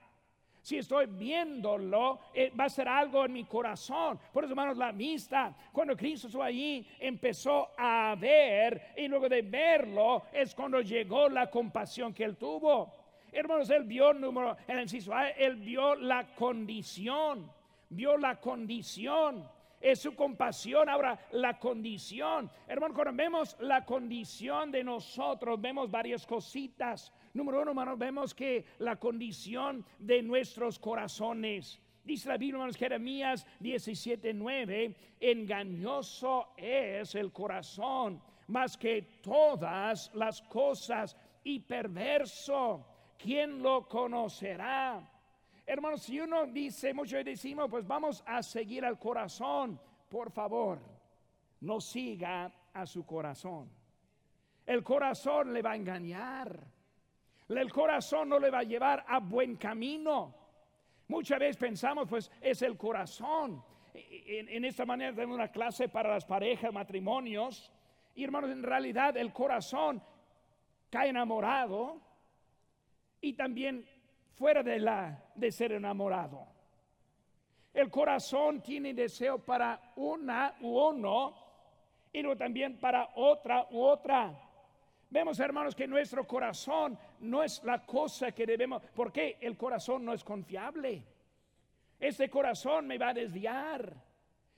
si 0.69 0.77
estoy 0.77 1.07
viéndolo, 1.07 2.21
eh, 2.35 2.53
va 2.59 2.65
a 2.65 2.69
ser 2.69 2.89
algo 2.89 3.25
en 3.25 3.33
mi 3.33 3.45
corazón. 3.45 4.19
Por 4.31 4.45
eso, 4.45 4.53
hermanos, 4.53 4.77
la 4.77 4.93
vista, 4.93 5.57
cuando 5.73 5.97
Cristo 5.97 6.27
estuvo 6.27 6.43
allí, 6.43 6.87
empezó 7.01 7.71
a 7.79 8.15
ver 8.21 8.93
y 8.95 9.09
luego 9.09 9.31
de 9.31 9.41
verlo 9.41 10.25
es 10.31 10.55
cuando 10.55 10.83
llegó 10.83 11.31
la 11.31 11.49
compasión 11.49 12.13
que 12.13 12.25
él 12.25 12.37
tuvo. 12.37 12.93
Hermanos, 13.33 13.71
él 13.71 13.85
vio 13.85 14.13
número, 14.13 14.59
el 14.67 14.81
inciso 14.81 15.13
él 15.39 15.57
vio 15.57 15.95
la 15.95 16.35
condición, 16.35 17.51
vio 17.89 18.19
la 18.19 18.39
condición. 18.39 19.49
Es 19.81 20.01
su 20.01 20.15
compasión, 20.15 20.89
ahora 20.89 21.19
la 21.33 21.59
condición. 21.59 22.51
Hermanos, 22.67 22.95
cuando 22.95 23.15
vemos 23.15 23.57
la 23.61 23.85
condición 23.85 24.71
de 24.71 24.83
nosotros, 24.83 25.61
vemos 25.61 25.91
varias 25.91 26.27
cositas. 26.27 27.13
Número 27.35 27.63
uno, 27.63 27.71
hermanos, 27.71 27.99
vemos 27.99 28.35
que 28.35 28.65
la 28.79 28.97
condición 28.97 29.85
de 29.99 30.23
nuestros 30.23 30.79
corazones. 30.79 31.81
Dice 32.05 32.29
la 32.29 32.39
Biblia, 32.39 32.57
hermanos, 32.57 32.77
Jeremías 32.77 33.47
17, 33.61 34.33
9, 34.33 34.95
engañoso 35.21 36.55
es 36.57 37.15
el 37.15 37.31
corazón 37.33 38.21
más 38.49 38.77
que 38.77 39.21
todas 39.23 40.11
las 40.15 40.43
cosas 40.43 41.17
y 41.45 41.61
perverso. 41.61 42.85
¿Quién 43.19 43.63
lo 43.63 43.87
conocerá? 43.89 45.03
Hermanos, 45.71 46.01
si 46.01 46.19
uno 46.19 46.47
dice, 46.47 46.95
muchos 46.95 47.23
decimos, 47.23 47.69
pues 47.69 47.87
vamos 47.87 48.25
a 48.27 48.43
seguir 48.43 48.87
al 48.87 48.99
corazón, 48.99 49.79
por 50.09 50.31
favor, 50.31 50.79
no 51.61 51.79
siga 51.79 52.51
a 52.73 52.87
su 52.87 53.05
corazón. 53.05 53.69
El 54.65 54.83
corazón 54.83 55.53
le 55.53 55.61
va 55.61 55.73
a 55.73 55.77
engañar. 55.77 56.59
El 57.51 57.71
corazón 57.71 58.31
no 58.31 58.39
le 58.39 58.51
va 58.51 58.61
a 58.61 58.63
llevar 58.63 59.05
a 59.07 59.21
buen 59.21 59.57
camino. 59.57 60.35
Muchas 61.09 61.39
veces 61.39 61.59
pensamos, 61.59 62.09
pues 62.09 62.31
es 62.41 62.63
el 62.63 62.79
corazón. 62.79 63.63
En, 63.93 64.65
esta 64.65 64.87
manera 64.87 65.13
tenemos 65.13 65.35
una 65.35 65.49
clase 65.49 65.91
para 65.91 66.15
las 66.15 66.25
parejas, 66.25 66.73
matrimonios. 66.73 67.71
Y 68.15 68.25
hermanos, 68.25 68.53
en 68.53 68.63
realidad 68.63 69.19
el 69.19 69.35
corazón 69.35 70.03
cae 70.89 71.11
enamorado 71.11 72.01
y 73.21 73.35
también 73.35 73.87
fuera 74.39 74.63
de, 74.63 74.79
la, 74.79 75.25
de 75.35 75.51
ser 75.51 75.73
enamorado. 75.73 76.47
El 77.75 77.91
corazón 77.91 78.63
tiene 78.63 78.95
deseo 78.95 79.39
para 79.45 79.93
una 79.97 80.55
u 80.61 80.79
uno 80.79 81.35
y 82.13 82.23
luego 82.23 82.39
también 82.39 82.79
para 82.79 83.11
otra 83.17 83.67
u 83.71 83.83
otra. 83.83 84.33
Vemos, 85.11 85.41
hermanos, 85.41 85.75
que 85.75 85.87
nuestro 85.87 86.27
corazón 86.27 86.99
no 87.21 87.43
es 87.43 87.63
la 87.65 87.85
cosa 87.85 88.33
que 88.33 88.47
debemos, 88.47 88.83
porque 88.95 89.39
el 89.41 89.57
corazón 89.57 90.05
no 90.05 90.13
es 90.13 90.23
confiable. 90.23 91.03
Este 91.99 92.29
corazón 92.31 92.87
me 92.87 92.99
va 92.99 93.09
a 93.09 93.15
desviar. 93.15 93.95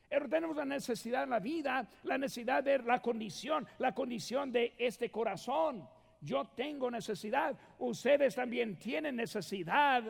Pero 0.08 0.28
tenemos 0.28 0.56
la 0.56 0.64
necesidad 0.64 1.22
en 1.22 1.30
la 1.30 1.38
vida, 1.38 1.88
la 2.02 2.18
necesidad 2.18 2.64
de 2.64 2.80
la 2.80 3.00
condición, 3.00 3.66
la 3.78 3.94
condición 3.94 4.50
de 4.50 4.74
este 4.76 5.10
corazón. 5.10 5.88
Yo 6.20 6.46
tengo 6.48 6.90
necesidad, 6.90 7.58
ustedes 7.78 8.34
también 8.34 8.78
tienen 8.78 9.16
necesidad 9.16 10.04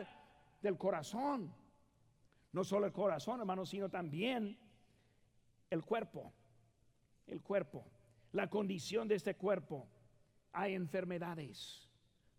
del 0.61 0.77
corazón. 0.77 1.53
No 2.51 2.63
solo 2.65 2.85
el 2.85 2.91
corazón, 2.91 3.39
hermanos, 3.39 3.69
sino 3.69 3.89
también 3.89 4.57
el 5.69 5.85
cuerpo. 5.85 6.33
El 7.27 7.41
cuerpo, 7.41 7.85
la 8.33 8.49
condición 8.49 9.07
de 9.07 9.15
este 9.15 9.35
cuerpo 9.35 9.87
hay 10.51 10.75
enfermedades. 10.75 11.89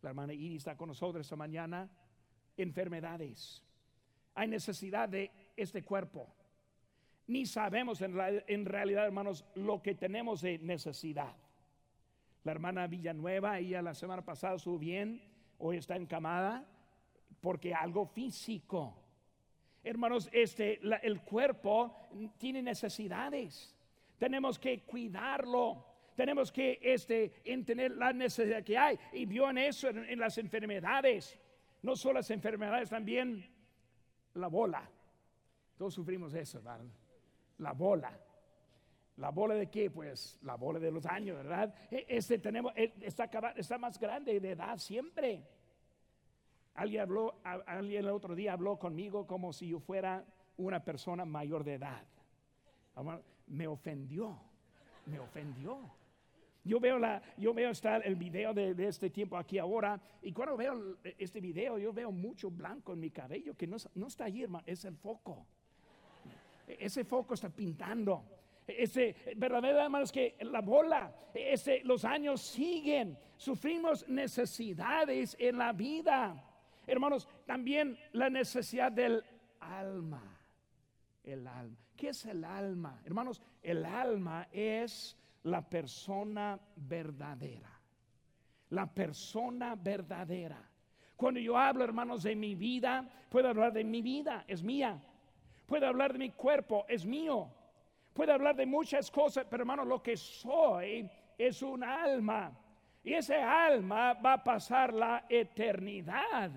La 0.02 0.10
hermana 0.10 0.34
Iris 0.34 0.58
está 0.58 0.76
con 0.76 0.88
nosotros 0.88 1.24
esta 1.24 1.36
mañana. 1.36 1.90
Enfermedades. 2.56 3.64
Hay 4.34 4.48
necesidad 4.48 5.08
de 5.08 5.30
este 5.56 5.82
cuerpo. 5.82 6.34
Ni 7.26 7.46
sabemos 7.46 8.02
en, 8.02 8.18
en 8.46 8.66
realidad, 8.66 9.06
hermanos, 9.06 9.46
lo 9.54 9.80
que 9.80 9.94
tenemos 9.94 10.42
de 10.42 10.58
necesidad. 10.58 11.34
La 12.44 12.52
hermana 12.52 12.86
Villanueva, 12.86 13.58
ella 13.58 13.82
la 13.82 13.94
semana 13.94 14.24
pasada 14.24 14.56
estuvo 14.56 14.78
bien, 14.78 15.22
hoy 15.58 15.76
está 15.76 15.96
encamada 15.96 16.66
porque 17.40 17.74
algo 17.74 18.06
físico. 18.06 18.98
Hermanos, 19.84 20.28
este, 20.32 20.80
el 21.02 21.22
cuerpo 21.22 22.08
tiene 22.38 22.62
necesidades. 22.62 23.76
Tenemos 24.18 24.58
que 24.58 24.82
cuidarlo 24.82 25.92
tenemos 26.14 26.52
que 26.52 26.78
este, 26.82 27.40
entender 27.44 27.92
la 27.92 28.12
necesidad 28.12 28.62
que 28.62 28.76
hay. 28.76 28.98
Y 29.12 29.26
vio 29.26 29.48
en 29.50 29.58
eso, 29.58 29.88
en, 29.88 30.18
las 30.18 30.36
enfermedades. 30.38 31.38
No 31.82 31.96
solo 31.96 32.14
las 32.14 32.30
enfermedades, 32.30 32.90
también 32.90 33.44
la 34.34 34.48
bola. 34.48 34.88
Todos 35.76 35.94
sufrimos 35.94 36.34
eso, 36.34 36.62
¿verdad? 36.62 36.84
La 37.58 37.72
bola. 37.72 38.18
¿La 39.16 39.30
bola 39.30 39.54
de 39.54 39.68
qué? 39.68 39.90
Pues 39.90 40.38
la 40.42 40.56
bola 40.56 40.78
de 40.78 40.90
los 40.90 41.04
años, 41.06 41.36
¿verdad? 41.36 41.74
E, 41.90 42.06
este 42.08 42.38
tenemos, 42.38 42.72
e, 42.76 42.92
está, 43.02 43.30
está 43.56 43.78
más 43.78 43.98
grande 43.98 44.40
de 44.40 44.52
edad 44.52 44.78
siempre. 44.78 45.44
Alguien 46.74 47.02
habló, 47.02 47.34
alguien 47.44 48.04
el 48.04 48.10
otro 48.10 48.34
día 48.34 48.54
habló 48.54 48.78
conmigo 48.78 49.26
como 49.26 49.52
si 49.52 49.68
yo 49.68 49.80
fuera 49.80 50.24
una 50.56 50.82
persona 50.82 51.24
mayor 51.24 51.64
de 51.64 51.74
edad. 51.74 52.02
Me 53.46 53.66
ofendió, 53.66 54.38
me 55.06 55.18
ofendió. 55.18 55.78
Yo 56.64 56.78
veo, 56.78 56.98
la, 56.98 57.20
yo 57.36 57.52
veo 57.52 57.70
estar 57.70 58.06
el 58.06 58.14
video 58.14 58.54
de, 58.54 58.74
este 58.86 59.10
tiempo 59.10 59.36
aquí 59.36 59.58
ahora 59.58 60.00
y 60.22 60.32
cuando 60.32 60.56
veo 60.56 60.96
este 61.18 61.40
video 61.40 61.76
yo 61.76 61.92
veo 61.92 62.12
mucho 62.12 62.50
blanco 62.50 62.92
en 62.92 63.00
mi 63.00 63.10
cabello 63.10 63.54
que 63.56 63.66
no, 63.66 63.76
no 63.96 64.06
está 64.06 64.24
ahí, 64.24 64.44
hermano, 64.44 64.64
es 64.66 64.84
el 64.84 64.96
foco. 64.96 65.44
Ese 66.66 67.04
foco 67.04 67.34
está 67.34 67.50
pintando. 67.50 68.24
Ese, 68.66 69.16
verdadero 69.36 69.80
hermanos, 69.80 70.12
que 70.12 70.36
la 70.40 70.60
bola, 70.60 71.12
ese, 71.34 71.80
los 71.84 72.04
años 72.04 72.40
siguen, 72.40 73.18
sufrimos 73.36 74.08
necesidades 74.08 75.36
en 75.38 75.58
la 75.58 75.72
vida. 75.72 76.44
Hermanos, 76.86 77.28
también 77.44 77.98
la 78.12 78.30
necesidad 78.30 78.92
del 78.92 79.24
alma. 79.60 80.22
El 81.24 81.46
alma. 81.46 81.76
¿Qué 81.96 82.08
es 82.08 82.24
el 82.26 82.44
alma? 82.44 83.00
Hermanos, 83.04 83.42
el 83.62 83.84
alma 83.84 84.48
es 84.50 85.16
la 85.44 85.68
persona 85.68 86.58
verdadera. 86.76 87.80
La 88.70 88.92
persona 88.92 89.74
verdadera. 89.74 90.70
Cuando 91.16 91.38
yo 91.38 91.56
hablo, 91.56 91.84
hermanos, 91.84 92.22
de 92.22 92.34
mi 92.34 92.54
vida, 92.54 93.08
puedo 93.28 93.48
hablar 93.48 93.72
de 93.72 93.84
mi 93.84 94.02
vida, 94.02 94.44
es 94.48 94.62
mía. 94.62 95.00
Puedo 95.66 95.86
hablar 95.86 96.12
de 96.12 96.18
mi 96.18 96.30
cuerpo, 96.30 96.84
es 96.88 97.06
mío. 97.06 97.48
Puedo 98.12 98.32
hablar 98.32 98.54
de 98.56 98.66
muchas 98.66 99.10
cosas, 99.10 99.46
pero 99.48 99.62
hermanos, 99.62 99.86
lo 99.86 100.02
que 100.02 100.16
soy 100.16 101.08
es 101.38 101.62
un 101.62 101.82
alma. 101.82 102.52
Y 103.04 103.14
ese 103.14 103.36
alma 103.36 104.14
va 104.14 104.34
a 104.34 104.44
pasar 104.44 104.92
la 104.92 105.24
eternidad. 105.28 106.50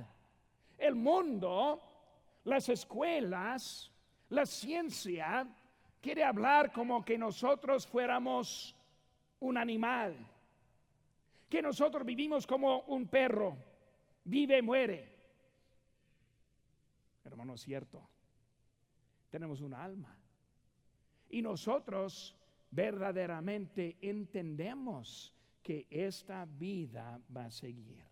El 0.78 0.96
mundo, 0.96 1.82
las 2.44 2.70
escuelas, 2.70 3.92
la 4.30 4.46
ciencia 4.46 5.48
quiere 6.02 6.24
hablar 6.24 6.72
como 6.72 7.04
que 7.04 7.18
nosotros 7.18 7.88
fuéramos 7.88 8.76
un 9.40 9.58
animal, 9.58 10.16
que 11.50 11.62
nosotros 11.62 12.06
vivimos 12.06 12.46
como 12.46 12.82
un 12.82 13.08
perro, 13.08 13.58
vive, 14.24 14.62
muere. 14.62 15.16
Hermano, 17.24 17.56
es 17.56 17.62
cierto, 17.62 18.08
tenemos 19.30 19.62
un 19.62 19.74
alma. 19.74 20.15
Y 21.30 21.42
nosotros 21.42 22.36
verdaderamente 22.72 23.98
entendemos 24.02 25.34
que 25.62 25.88
esta 25.90 26.46
vida 26.46 27.20
va 27.36 27.46
a 27.46 27.52
seguir. 27.52 28.04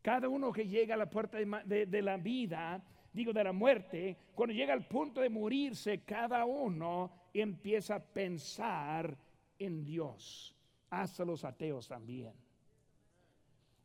Cada 0.00 0.28
uno 0.28 0.52
que 0.52 0.68
llega 0.68 0.94
a 0.94 0.98
la 0.98 1.08
puerta 1.08 1.38
de, 1.38 2.02
la 2.02 2.16
vida, 2.18 2.80
digo 3.12 3.32
de 3.32 3.42
la 3.42 3.52
muerte, 3.52 4.16
cuando 4.34 4.54
llega 4.54 4.74
al 4.74 4.86
punto 4.86 5.22
de 5.22 5.30
morirse, 5.30 6.04
cada 6.04 6.44
uno 6.44 7.10
empieza 7.32 7.96
a 7.96 8.04
pensar 8.04 9.16
en 9.58 9.82
Dios, 9.82 10.54
hasta 10.90 11.24
los 11.24 11.42
ateos 11.44 11.88
también. 11.88 12.34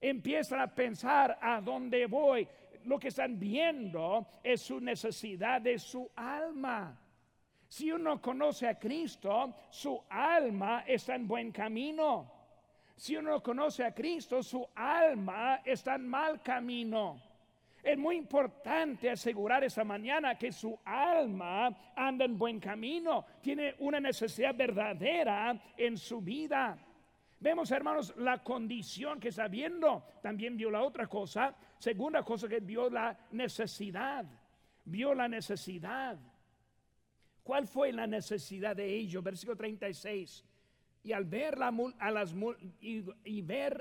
Empiezan 0.02 0.60
a 0.60 0.76
pensar 0.76 1.40
a 1.42 1.62
dónde 1.62 2.06
voy. 2.06 2.48
Lo 2.84 3.00
que 3.00 3.08
están 3.08 3.40
viendo 3.40 4.28
es 4.44 4.62
su 4.62 4.80
necesidad 4.80 5.62
de 5.62 5.80
su 5.80 6.12
alma. 6.16 7.00
Si 7.70 7.92
uno 7.92 8.20
conoce 8.20 8.68
a 8.68 8.80
Cristo, 8.80 9.54
su 9.70 10.02
alma 10.10 10.84
está 10.88 11.14
en 11.14 11.28
buen 11.28 11.52
camino. 11.52 12.32
Si 12.96 13.16
uno 13.16 13.42
conoce 13.42 13.86
a 13.86 13.94
Cristo, 13.94 14.42
su 14.42 14.68
alma 14.76 15.62
está 15.64 15.96
en 15.96 16.08
mal 16.08 16.42
camino. 16.42 17.22
Es 17.84 17.96
muy 17.96 18.18
importante 18.18 19.12
asegurar 19.12 19.64
esta 19.64 19.84
mañana 19.84 20.36
que 20.36 20.52
su 20.52 20.78
alma 20.84 21.94
anda 21.96 22.26
en 22.26 22.38
buen 22.38 22.60
camino, 22.60 23.24
tiene 23.40 23.76
una 23.80 24.00
necesidad 24.00 24.54
verdadera 24.56 25.58
en 25.78 25.96
su 25.96 26.22
vida. 26.22 26.76
Vemos, 27.40 27.72
hermanos, 27.72 28.14
la 28.18 28.44
condición 28.44 29.20
que 29.20 29.30
está 29.30 29.48
viendo. 29.48 30.04
También 30.22 30.58
vio 30.58 30.72
la 30.72 30.82
otra 30.82 31.08
cosa. 31.08 31.56
Segunda 31.78 32.24
cosa 32.24 32.50
que 32.50 32.60
vio 32.60 32.90
la 32.90 33.16
necesidad. 33.32 34.26
Vio 34.86 35.14
la 35.14 35.28
necesidad. 35.28 36.18
¿Cuál 37.50 37.66
fue 37.68 37.92
la 37.92 38.06
necesidad 38.06 38.76
de 38.76 38.86
ellos? 38.86 39.24
Versículo 39.24 39.58
36 39.58 40.46
y 41.04 41.12
al 41.14 41.26
ver, 41.26 41.58
a 41.98 42.12
las, 42.12 42.36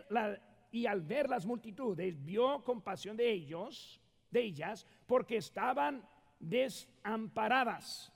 la, 0.08 0.40
y 0.72 0.87
al 0.87 1.02
ver 1.02 1.28
las 1.28 1.44
multitudes, 1.44 2.25
vio 2.25 2.64
compasión 2.64 3.14
de 3.14 3.30
ellos, 3.30 4.00
de 4.30 4.40
ellas, 4.40 4.87
porque 5.06 5.37
estaban 5.37 6.02
desamparadas, 6.40 8.10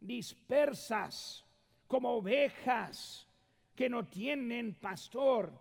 dispersas, 0.00 1.44
como 1.88 2.10
ovejas 2.10 3.26
que 3.74 3.88
no 3.88 4.06
tienen 4.06 4.74
pastor. 4.74 5.52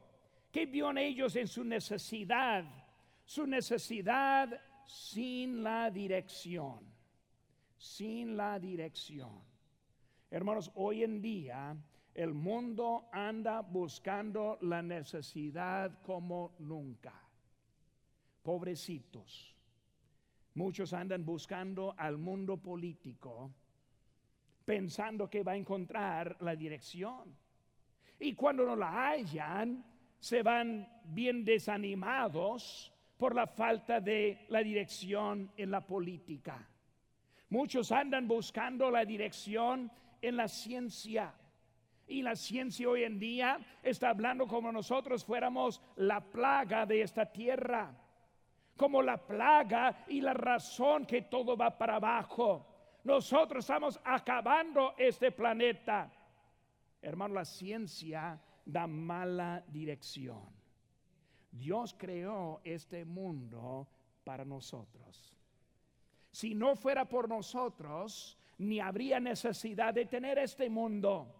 ¿Qué 0.51 0.67
vio 0.67 0.91
en 0.91 0.99
ellos 0.99 1.35
en 1.35 1.47
su 1.47 1.63
necesidad? 1.63 2.63
Su 3.25 3.47
necesidad 3.47 4.61
sin 4.85 5.63
la 5.63 5.89
dirección. 5.89 6.98
Sin 7.79 8.35
la 8.35 8.59
dirección. 8.59 9.41
Hermanos, 10.29 10.69
hoy 10.75 11.03
en 11.03 11.21
día 11.21 11.75
el 12.13 12.33
mundo 12.33 13.07
anda 13.11 13.61
buscando 13.61 14.57
la 14.61 14.81
necesidad 14.81 16.01
como 16.01 16.55
nunca. 16.59 17.13
Pobrecitos. 18.43 19.55
Muchos 20.55 20.91
andan 20.91 21.23
buscando 21.23 21.95
al 21.97 22.17
mundo 22.17 22.57
político 22.57 23.51
pensando 24.65 25.27
que 25.27 25.41
va 25.41 25.53
a 25.53 25.57
encontrar 25.57 26.37
la 26.41 26.55
dirección. 26.55 27.35
Y 28.19 28.35
cuando 28.35 28.65
no 28.65 28.75
la 28.75 29.09
hayan, 29.09 29.83
se 30.19 30.43
van 30.43 30.87
bien 31.05 31.45
desanimados 31.45 32.93
por 33.17 33.33
la 33.33 33.47
falta 33.47 33.99
de 33.99 34.45
la 34.49 34.59
dirección 34.59 35.51
en 35.57 35.71
la 35.71 35.87
política. 35.87 36.67
Muchos 37.49 37.91
andan 37.91 38.27
buscando 38.27 38.91
la 38.91 39.05
dirección 39.05 39.91
en 40.21 40.37
la 40.37 40.47
ciencia 40.47 41.33
y 42.09 42.23
la 42.23 42.35
ciencia 42.35 42.89
hoy 42.89 43.03
en 43.03 43.19
día 43.19 43.59
está 43.83 44.09
hablando 44.09 44.47
como 44.47 44.71
nosotros 44.71 45.23
fuéramos 45.23 45.81
la 45.95 46.19
plaga 46.19 46.85
de 46.85 47.01
esta 47.01 47.31
tierra, 47.31 47.95
como 48.75 49.01
la 49.01 49.17
plaga 49.17 50.05
y 50.07 50.19
la 50.19 50.33
razón 50.33 51.05
que 51.05 51.23
todo 51.23 51.55
va 51.55 51.77
para 51.77 51.95
abajo. 51.95 52.65
Nosotros 53.03 53.63
estamos 53.63 53.99
acabando 54.03 54.95
este 54.97 55.31
planeta. 55.31 56.11
Hermano, 57.01 57.35
la 57.35 57.45
ciencia 57.45 58.41
da 58.65 58.87
mala 58.87 59.63
dirección. 59.67 60.49
Dios 61.51 61.95
creó 61.97 62.61
este 62.63 63.05
mundo 63.05 63.87
para 64.23 64.43
nosotros. 64.45 65.38
Si 66.31 66.53
no 66.55 66.75
fuera 66.75 67.05
por 67.05 67.27
nosotros, 67.27 68.37
ni 68.57 68.79
habría 68.79 69.19
necesidad 69.19 69.93
de 69.93 70.05
tener 70.05 70.37
este 70.37 70.69
mundo 70.69 71.39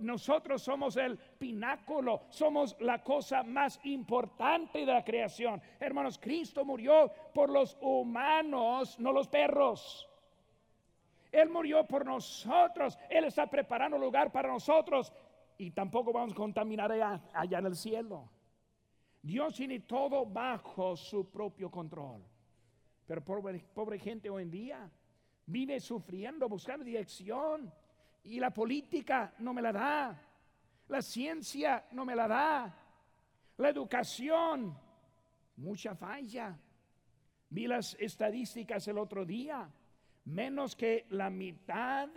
nosotros 0.00 0.62
somos 0.62 0.96
el 0.96 1.16
pináculo, 1.16 2.22
somos 2.30 2.76
la 2.80 3.02
cosa 3.02 3.42
más 3.42 3.78
importante 3.84 4.80
de 4.80 4.86
la 4.86 5.04
creación. 5.04 5.60
Hermanos, 5.78 6.18
Cristo 6.18 6.64
murió 6.64 7.12
por 7.34 7.50
los 7.50 7.76
humanos, 7.80 8.98
no 8.98 9.12
los 9.12 9.28
perros. 9.28 10.08
Él 11.30 11.50
murió 11.50 11.86
por 11.86 12.04
nosotros. 12.04 12.98
Él 13.10 13.24
está 13.24 13.46
preparando 13.46 13.98
lugar 13.98 14.32
para 14.32 14.48
nosotros. 14.48 15.12
Y 15.58 15.70
tampoco 15.70 16.12
vamos 16.12 16.32
a 16.32 16.36
contaminar 16.36 16.92
allá 16.92 17.58
en 17.58 17.66
el 17.66 17.76
cielo. 17.76 18.28
Dios 19.22 19.54
tiene 19.54 19.80
todo 19.80 20.24
bajo 20.24 20.96
su 20.96 21.30
propio 21.30 21.70
control. 21.70 22.22
Pero 23.06 23.24
pobre, 23.24 23.64
pobre 23.72 23.98
gente 23.98 24.28
hoy 24.28 24.42
en 24.42 24.50
día 24.50 24.90
vive 25.46 25.78
sufriendo, 25.80 26.48
buscando 26.48 26.84
dirección 26.84 27.72
y 28.24 28.40
la 28.40 28.52
política 28.52 29.34
no 29.38 29.54
me 29.54 29.62
la 29.62 29.72
da. 29.72 30.22
La 30.88 31.02
ciencia 31.02 31.86
no 31.92 32.04
me 32.04 32.16
la 32.16 32.28
da. 32.28 32.82
La 33.58 33.68
educación, 33.68 34.76
mucha 35.56 35.94
falla. 35.94 36.58
Vi 37.48 37.66
las 37.66 37.96
estadísticas 38.00 38.86
el 38.88 38.98
otro 38.98 39.24
día. 39.24 39.70
Menos 40.24 40.74
que 40.74 41.06
la 41.10 41.30
mitad 41.30 42.08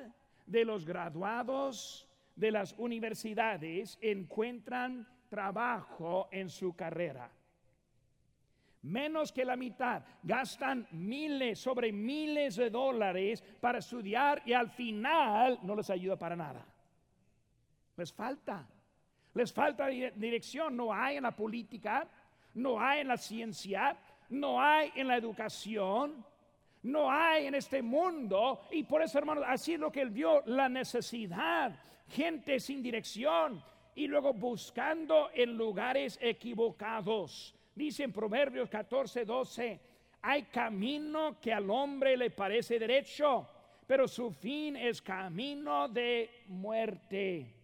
de 0.48 0.66
los 0.66 0.86
graduados 0.86 2.08
de 2.36 2.52
las 2.52 2.74
universidades 2.80 4.00
encuentran 4.02 5.08
trabajo 5.30 6.28
en 6.32 6.50
su 6.50 6.76
carrera 6.76 7.30
menos 8.84 9.32
que 9.32 9.46
la 9.46 9.56
mitad, 9.56 10.04
gastan 10.24 10.88
miles 10.92 11.60
sobre 11.60 11.92
miles 11.92 12.56
de 12.56 12.70
dólares 12.70 13.44
para 13.60 13.80
estudiar 13.80 14.42
y 14.46 14.54
al 14.54 14.70
final 14.70 15.60
no 15.64 15.76
les 15.76 15.90
ayuda 15.90 16.18
para 16.18 16.36
nada. 16.36 16.66
Les 17.98 18.14
falta, 18.14 18.66
les 19.34 19.52
falta 19.52 19.88
dirección, 19.88 20.78
no 20.78 20.94
hay 20.94 21.18
en 21.18 21.24
la 21.24 21.36
política, 21.36 22.08
no 22.56 22.80
hay 22.80 23.02
en 23.02 23.10
la 23.10 23.18
ciencia, 23.18 23.98
no 24.30 24.62
hay 24.62 24.92
en 24.96 25.08
la 25.08 25.18
educación, 25.18 26.26
no 26.84 27.12
hay 27.12 27.48
en 27.48 27.56
este 27.56 27.82
mundo. 27.82 28.62
Y 28.72 28.84
por 28.84 29.02
eso, 29.02 29.18
hermanos, 29.18 29.44
así 29.46 29.74
es 29.74 29.80
lo 29.80 29.92
que 29.92 30.02
él 30.02 30.12
vio, 30.12 30.42
la 30.46 30.70
necesidad, 30.70 31.76
gente 32.08 32.60
sin 32.60 32.82
dirección 32.82 33.62
y 33.96 34.08
luego 34.08 34.34
buscando 34.34 35.30
en 35.34 35.58
lugares 35.58 36.18
equivocados 36.22 37.54
Dice 37.76 38.04
en 38.04 38.12
Proverbios 38.12 38.70
14, 38.70 39.26
12, 39.26 39.80
hay 40.22 40.44
camino 40.44 41.40
que 41.40 41.54
al 41.54 41.70
hombre 41.70 42.18
le 42.18 42.32
parece 42.32 42.78
derecho, 42.78 43.48
pero 43.88 44.08
su 44.08 44.32
fin 44.32 44.76
es 44.76 45.02
camino 45.02 45.88
de 45.88 46.44
muerte. 46.48 47.56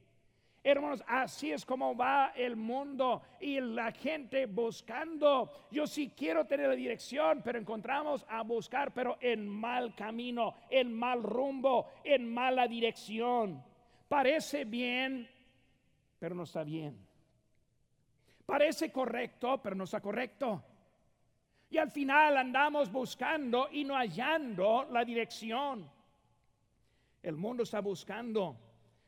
Hermanos, 0.63 1.04
así 1.06 1.52
es 1.52 1.63
como 1.63 1.96
va 1.96 2.34
el 2.36 2.56
mundo 2.56 3.22
y 3.39 3.62
la 3.62 3.91
gente 3.91 4.48
buscando. 4.48 5.68
Yo 5.70 5.86
sí 5.86 6.13
quiero 6.18 6.46
tener 6.46 6.70
la 6.70 6.76
dirección, 6.76 7.44
pero 7.44 7.60
encontramos 7.60 8.26
a 8.28 8.41
buscar, 8.41 8.91
pero 8.91 9.18
en 9.22 9.48
mal 9.48 9.94
camino, 9.94 10.56
en 10.72 10.91
mal 10.91 11.22
rumbo, 11.22 11.91
en 12.04 12.34
mala 12.34 12.68
dirección. 12.68 13.63
Parece 14.08 14.65
bien, 14.65 15.30
pero 16.18 16.34
no 16.34 16.44
está 16.44 16.63
bien. 16.63 16.98
Parece 18.45 18.91
correcto, 18.91 19.62
pero 19.62 19.75
no 19.75 19.86
está 19.86 19.99
correcto. 19.99 20.63
Y 21.69 21.77
al 21.77 21.89
final 21.91 22.38
andamos 22.38 22.91
buscando 22.91 23.69
y 23.71 23.84
no 23.84 23.95
hallando 23.95 24.88
la 24.91 25.03
dirección. 25.03 25.89
El 27.23 27.36
mundo 27.36 27.63
está 27.63 27.81
buscando 27.81 28.55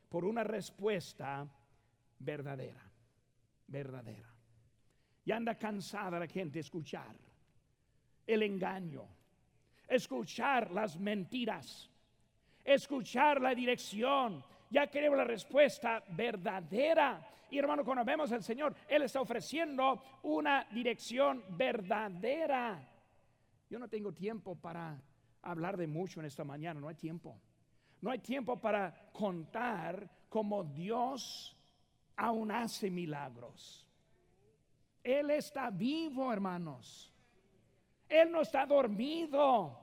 por 0.08 0.24
una 0.24 0.42
respuesta 0.42 1.46
verdadera, 2.18 2.82
verdadera. 3.68 4.28
Y 5.24 5.30
anda 5.30 5.54
cansada 5.54 6.18
la 6.18 6.26
gente 6.26 6.58
escuchar 6.58 7.14
el 8.26 8.42
engaño, 8.42 9.06
escuchar 9.86 10.70
las 10.72 10.98
mentiras, 10.98 11.88
escuchar 12.64 13.40
la 13.40 13.54
dirección. 13.54 14.44
Ya 14.70 14.88
queremos 14.88 15.16
la 15.16 15.24
respuesta 15.24 16.02
verdadera 16.08 17.37
y 17.50 17.58
hermano, 17.58 17.84
cuando 17.84 18.04
vemos 18.04 18.30
al 18.32 18.42
Señor, 18.42 18.74
Él 18.88 19.02
está 19.02 19.20
ofreciendo 19.20 20.02
una 20.22 20.66
dirección 20.70 21.44
verdadera. 21.50 22.86
Yo 23.70 23.78
no 23.78 23.88
tengo 23.88 24.12
tiempo 24.12 24.54
para 24.56 25.00
hablar 25.42 25.76
de 25.76 25.86
mucho 25.86 26.20
en 26.20 26.26
esta 26.26 26.44
mañana, 26.44 26.80
no 26.80 26.88
hay 26.88 26.94
tiempo. 26.94 27.40
No 28.00 28.10
hay 28.10 28.18
tiempo 28.18 28.60
para 28.60 29.10
contar 29.12 30.08
cómo 30.28 30.64
Dios 30.64 31.56
aún 32.16 32.50
hace 32.50 32.90
milagros. 32.90 33.86
Él 35.02 35.30
está 35.30 35.70
vivo, 35.70 36.32
hermanos. 36.32 37.12
Él 38.08 38.30
no 38.30 38.42
está 38.42 38.66
dormido. 38.66 39.78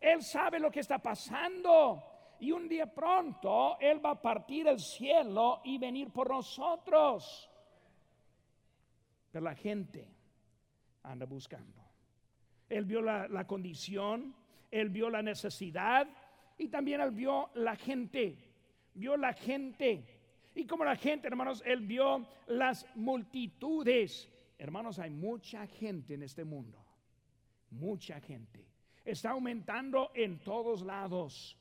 Él 0.00 0.22
sabe 0.22 0.58
lo 0.60 0.70
que 0.70 0.80
está 0.80 0.98
pasando. 0.98 2.07
Y 2.40 2.52
un 2.52 2.68
día 2.68 2.86
pronto 2.86 3.78
Él 3.80 4.04
va 4.04 4.10
a 4.10 4.22
partir 4.22 4.68
el 4.68 4.78
cielo 4.78 5.60
y 5.64 5.78
venir 5.78 6.10
por 6.10 6.28
nosotros. 6.28 7.50
Pero 9.30 9.44
la 9.44 9.54
gente 9.54 10.08
anda 11.02 11.26
buscando. 11.26 11.84
Él 12.68 12.84
vio 12.84 13.00
la, 13.00 13.46
condición, 13.46 14.34
Él 14.70 14.90
vio 14.90 15.10
la 15.10 15.22
necesidad 15.22 16.08
y 16.58 16.68
también 16.68 17.00
Él 17.00 17.10
vio 17.10 17.50
la 17.54 17.76
gente. 17.76 18.36
Vio 18.94 19.16
la 19.16 19.32
gente. 19.32 20.04
Y 20.54 20.66
como 20.66 20.84
la 20.84 20.96
gente, 20.96 21.28
hermanos, 21.28 21.62
Él 21.64 21.80
vio 21.80 22.26
las 22.46 22.86
multitudes. 22.94 24.28
Hermanos, 24.58 24.98
hay 24.98 25.10
mucha 25.10 25.66
gente 25.66 26.14
en 26.14 26.22
este 26.22 26.44
mundo. 26.44 26.84
Mucha 27.70 28.20
gente 28.20 28.68
está 29.10 29.30
aumentando 29.30 30.10
en 30.14 30.38
todos 30.40 30.82
lados. 30.82 31.57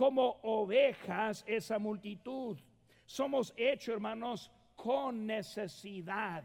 Como 0.00 0.40
ovejas 0.44 1.44
esa 1.46 1.78
multitud. 1.78 2.56
Somos 3.04 3.52
hechos, 3.54 3.96
hermanos, 3.96 4.50
con 4.74 5.26
necesidad. 5.26 6.42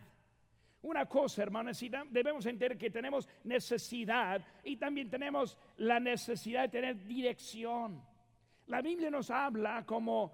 Una 0.81 1.05
cosa, 1.05 1.43
hermanos, 1.43 1.81
debemos 2.09 2.45
entender 2.47 2.77
que 2.77 2.89
tenemos 2.89 3.29
necesidad 3.45 4.45
y 4.61 4.75
también 4.75 5.09
tenemos 5.09 5.57
la 5.77 6.01
necesidad 6.01 6.63
de 6.63 6.67
tener 6.67 7.05
dirección. 7.05 8.03
La 8.67 8.81
Biblia 8.81 9.09
nos 9.09 9.31
habla 9.31 9.85
como 9.85 10.33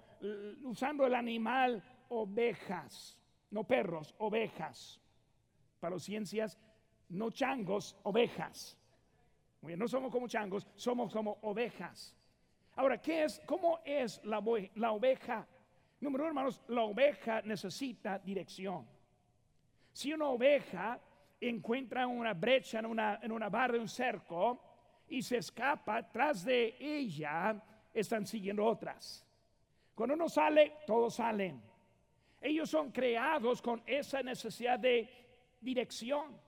usando 0.64 1.06
el 1.06 1.14
animal 1.14 1.80
ovejas, 2.08 3.16
no 3.52 3.62
perros, 3.62 4.16
ovejas. 4.18 5.00
Para 5.78 5.94
las 5.94 6.02
ciencias, 6.02 6.58
no 7.10 7.30
changos, 7.30 7.96
ovejas 8.02 8.76
no 9.62 9.86
somos 9.86 10.10
como 10.10 10.26
changos, 10.26 10.66
somos 10.74 11.12
como 11.12 11.38
ovejas. 11.42 12.16
Ahora, 12.74 13.00
¿qué 13.00 13.24
es? 13.24 13.40
¿Cómo 13.46 13.80
es 13.84 14.24
la, 14.24 14.42
la 14.76 14.92
oveja? 14.92 15.46
Número 16.00 16.24
uno, 16.24 16.30
hermanos, 16.30 16.60
la 16.68 16.82
oveja 16.82 17.42
necesita 17.42 18.18
dirección. 18.18 18.86
Si 19.92 20.12
una 20.12 20.28
oveja 20.28 20.98
encuentra 21.40 22.06
una 22.06 22.34
brecha 22.34 22.78
en 22.78 22.86
una, 22.86 23.20
en 23.22 23.30
una 23.30 23.48
barra 23.48 23.74
de 23.74 23.80
un 23.80 23.88
cerco 23.88 24.60
y 25.08 25.22
se 25.22 25.38
escapa, 25.38 26.10
tras 26.10 26.44
de 26.44 26.76
ella 26.80 27.62
están 27.92 28.26
siguiendo 28.26 28.64
otras. 28.64 29.24
Cuando 29.94 30.14
uno 30.14 30.28
sale, 30.28 30.78
todos 30.86 31.14
salen. 31.14 31.62
Ellos 32.40 32.70
son 32.70 32.90
creados 32.90 33.60
con 33.60 33.82
esa 33.86 34.22
necesidad 34.22 34.78
de 34.78 35.08
dirección. 35.60 36.40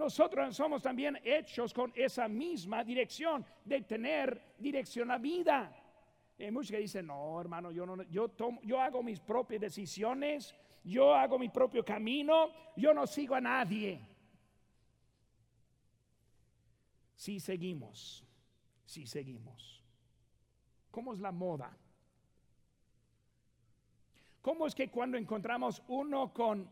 Nosotros 0.00 0.56
somos 0.56 0.80
también 0.80 1.18
hechos 1.22 1.74
con 1.74 1.92
esa 1.94 2.26
misma 2.26 2.82
dirección 2.82 3.44
de 3.62 3.82
tener 3.82 4.54
dirección 4.56 5.10
a 5.10 5.18
vida. 5.18 5.70
Hay 6.38 6.50
muchos 6.50 6.70
que 6.70 6.78
dicen, 6.78 7.06
no, 7.06 7.38
hermano, 7.38 7.70
yo, 7.70 7.84
no, 7.84 8.02
yo, 8.04 8.28
tomo, 8.28 8.62
yo 8.62 8.80
hago 8.80 9.02
mis 9.02 9.20
propias 9.20 9.60
decisiones, 9.60 10.54
yo 10.82 11.14
hago 11.14 11.38
mi 11.38 11.50
propio 11.50 11.84
camino, 11.84 12.50
yo 12.76 12.94
no 12.94 13.06
sigo 13.06 13.34
a 13.34 13.42
nadie. 13.42 14.00
Si 17.14 17.38
seguimos, 17.38 18.24
si 18.86 19.06
seguimos. 19.06 19.84
¿Cómo 20.90 21.12
es 21.12 21.20
la 21.20 21.30
moda? 21.30 21.76
¿Cómo 24.40 24.66
es 24.66 24.74
que 24.74 24.88
cuando 24.88 25.18
encontramos 25.18 25.82
uno 25.88 26.32
con 26.32 26.66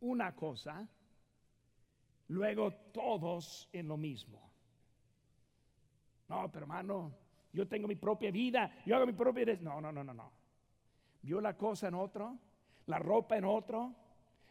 una 0.00 0.34
cosa, 0.34 0.88
luego 2.32 2.72
todos 2.92 3.68
en 3.72 3.88
lo 3.88 3.96
mismo. 3.96 4.40
No, 6.28 6.50
pero 6.50 6.64
hermano, 6.64 7.12
yo 7.52 7.68
tengo 7.68 7.86
mi 7.86 7.96
propia 7.96 8.30
vida, 8.30 8.74
yo 8.86 8.96
hago 8.96 9.06
mi 9.06 9.12
propia... 9.12 9.44
No, 9.60 9.80
no, 9.80 9.92
no, 9.92 10.02
no, 10.02 10.14
no. 10.14 10.32
Vio 11.20 11.40
la 11.40 11.56
cosa 11.56 11.88
en 11.88 11.94
otro, 11.94 12.38
la 12.86 12.98
ropa 12.98 13.36
en 13.36 13.44
otro, 13.44 13.94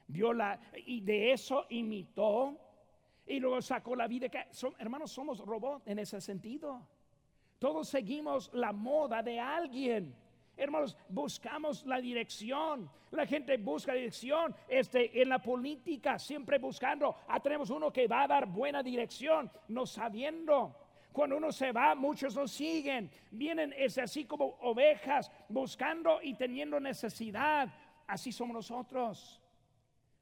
vio 0.07 0.31
la... 0.31 0.59
Y 0.85 1.01
de 1.01 1.31
eso 1.31 1.65
imitó 1.69 2.55
y 3.25 3.39
luego 3.39 3.61
sacó 3.61 3.95
la 3.95 4.07
vida. 4.07 4.29
Que, 4.29 4.45
hermanos, 4.77 5.11
somos 5.11 5.39
robots 5.39 5.81
en 5.87 5.99
ese 5.99 6.21
sentido. 6.21 6.87
Todos 7.57 7.89
seguimos 7.89 8.51
la 8.53 8.71
moda 8.73 9.23
de 9.23 9.39
alguien. 9.39 10.15
Hermanos, 10.57 10.95
buscamos 11.09 11.85
la 11.85 11.99
dirección. 11.99 12.89
La 13.11 13.25
gente 13.25 13.57
busca 13.57 13.93
dirección. 13.93 14.55
Este, 14.67 15.21
en 15.21 15.29
la 15.29 15.39
política, 15.39 16.19
siempre 16.19 16.59
buscando. 16.59 17.15
Ah, 17.27 17.39
tenemos 17.39 17.69
uno 17.69 17.91
que 17.91 18.07
va 18.07 18.23
a 18.23 18.27
dar 18.27 18.45
buena 18.47 18.83
dirección, 18.83 19.51
no 19.69 19.85
sabiendo. 19.85 20.75
Cuando 21.11 21.37
uno 21.37 21.51
se 21.51 21.71
va, 21.71 21.95
muchos 21.95 22.35
nos 22.35 22.51
siguen. 22.51 23.11
Vienen, 23.31 23.73
es 23.77 23.97
así 23.97 24.25
como 24.25 24.57
ovejas, 24.61 25.31
buscando 25.49 26.21
y 26.21 26.35
teniendo 26.35 26.79
necesidad. 26.79 27.73
Así 28.07 28.31
somos 28.31 28.53
nosotros. 28.53 29.41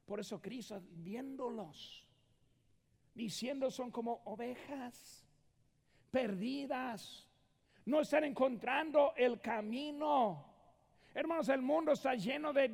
Por 0.04 0.18
eso 0.18 0.40
Cristo, 0.40 0.82
viéndolos, 0.90 2.04
diciendo 3.14 3.70
son 3.70 3.92
como 3.92 4.22
ovejas 4.24 5.24
perdidas 6.10 7.29
no 7.90 8.00
están 8.00 8.24
encontrando 8.24 9.12
el 9.16 9.40
camino. 9.40 10.46
Hermanos, 11.12 11.48
el 11.48 11.60
mundo 11.60 11.92
está 11.92 12.14
lleno 12.14 12.52
de 12.52 12.68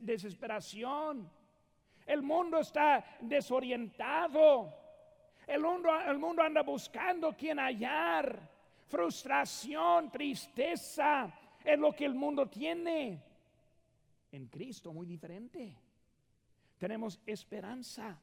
desesperación. 0.00 1.30
El 2.04 2.22
mundo 2.22 2.58
está 2.58 3.16
desorientado. 3.20 4.74
El 5.46 5.62
mundo, 5.62 5.88
el 6.00 6.18
mundo 6.18 6.42
anda 6.42 6.62
buscando 6.62 7.32
quien 7.36 7.58
hallar. 7.58 8.50
Frustración, 8.88 10.10
tristeza 10.10 11.32
es 11.64 11.78
lo 11.78 11.92
que 11.92 12.06
el 12.06 12.14
mundo 12.14 12.48
tiene. 12.48 13.22
En 14.32 14.46
Cristo 14.48 14.92
muy 14.92 15.06
diferente. 15.06 15.76
Tenemos 16.76 17.20
esperanza. 17.24 18.20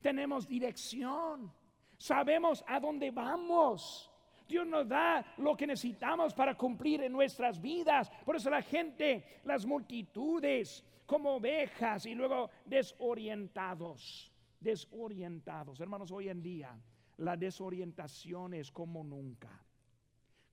Tenemos 0.00 0.48
dirección. 0.48 1.52
Sabemos 1.98 2.64
a 2.66 2.80
dónde 2.80 3.10
vamos. 3.10 4.11
Dios 4.52 4.66
nos 4.66 4.86
da 4.86 5.24
lo 5.38 5.56
que 5.56 5.66
necesitamos 5.66 6.34
para 6.34 6.54
cumplir 6.54 7.02
en 7.02 7.12
nuestras 7.12 7.58
vidas. 7.58 8.10
Por 8.22 8.36
eso 8.36 8.50
la 8.50 8.60
gente, 8.60 9.40
las 9.44 9.64
multitudes, 9.64 10.84
como 11.06 11.36
ovejas 11.36 12.04
y 12.04 12.14
luego 12.14 12.50
desorientados, 12.66 14.30
desorientados. 14.60 15.80
Hermanos, 15.80 16.12
hoy 16.12 16.28
en 16.28 16.42
día 16.42 16.78
la 17.16 17.34
desorientación 17.34 18.52
es 18.52 18.70
como 18.70 19.02
nunca. 19.02 19.64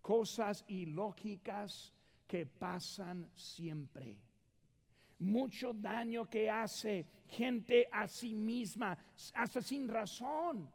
Cosas 0.02 0.64
ilógicas 0.70 1.94
que 2.26 2.46
pasan 2.46 3.30
siempre. 3.36 4.18
Mucho 5.20 5.74
daño 5.74 6.30
que 6.30 6.50
hace 6.50 7.06
gente 7.28 7.90
a 7.92 8.08
sí 8.08 8.34
misma, 8.34 8.98
hasta 9.34 9.62
sin 9.62 9.90
razón 9.90 10.72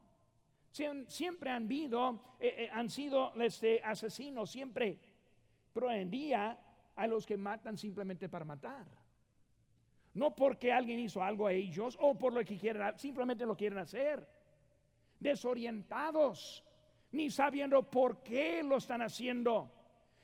siempre 1.07 1.51
han, 1.51 1.69
visto, 1.69 2.37
eh, 2.41 2.55
eh, 2.59 2.71
han 2.73 2.91
sido 2.91 3.33
este, 3.41 3.81
asesinos, 3.83 4.51
siempre. 4.51 4.99
Pero 5.73 5.89
hoy 5.89 6.01
en 6.01 6.11
día 6.11 6.59
hay 6.97 7.09
los 7.09 7.25
que 7.25 7.37
matan 7.37 7.79
simplemente 7.79 8.29
para 8.29 8.45
matar. 8.45 8.87
No 10.15 10.35
porque 10.35 10.73
alguien 10.73 11.01
hizo 11.01 11.23
algo 11.23 11.47
a 11.47 11.53
ellos 11.53 11.97
o 12.01 12.17
por 12.17 12.33
lo 12.33 12.45
que 12.45 12.57
quieren, 12.57 12.99
simplemente 12.99 13.47
lo 13.47 13.57
quieren 13.57 13.79
hacer. 13.79 14.27
Desorientados, 15.19 16.65
ni 17.13 17.31
sabiendo 17.31 17.83
por 17.83 18.23
qué 18.23 18.63
lo 18.63 18.77
están 18.77 19.03
haciendo. 19.03 19.71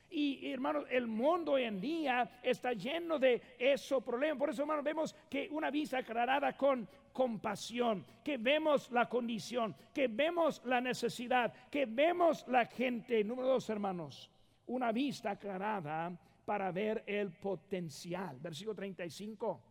Y 0.09 0.51
hermanos, 0.51 0.85
el 0.89 1.07
mundo 1.07 1.53
hoy 1.53 1.63
en 1.63 1.79
día 1.79 2.39
está 2.43 2.73
lleno 2.73 3.17
de 3.17 3.41
esos 3.57 4.03
problemas. 4.03 4.37
Por 4.37 4.49
eso, 4.49 4.63
hermanos, 4.63 4.83
vemos 4.83 5.15
que 5.29 5.47
una 5.49 5.71
vista 5.71 5.99
aclarada 5.99 6.57
con 6.57 6.87
compasión, 7.11 8.05
que 8.23 8.37
vemos 8.37 8.89
la 8.91 9.07
condición, 9.07 9.75
que 9.93 10.07
vemos 10.07 10.61
la 10.65 10.81
necesidad, 10.81 11.53
que 11.69 11.85
vemos 11.85 12.45
la 12.47 12.65
gente. 12.65 13.23
Número 13.23 13.49
dos, 13.49 13.69
hermanos, 13.69 14.29
una 14.67 14.91
vista 14.91 15.31
aclarada 15.31 16.11
para 16.45 16.71
ver 16.71 17.03
el 17.05 17.31
potencial. 17.31 18.37
Versículo 18.39 18.75
35. 18.75 19.61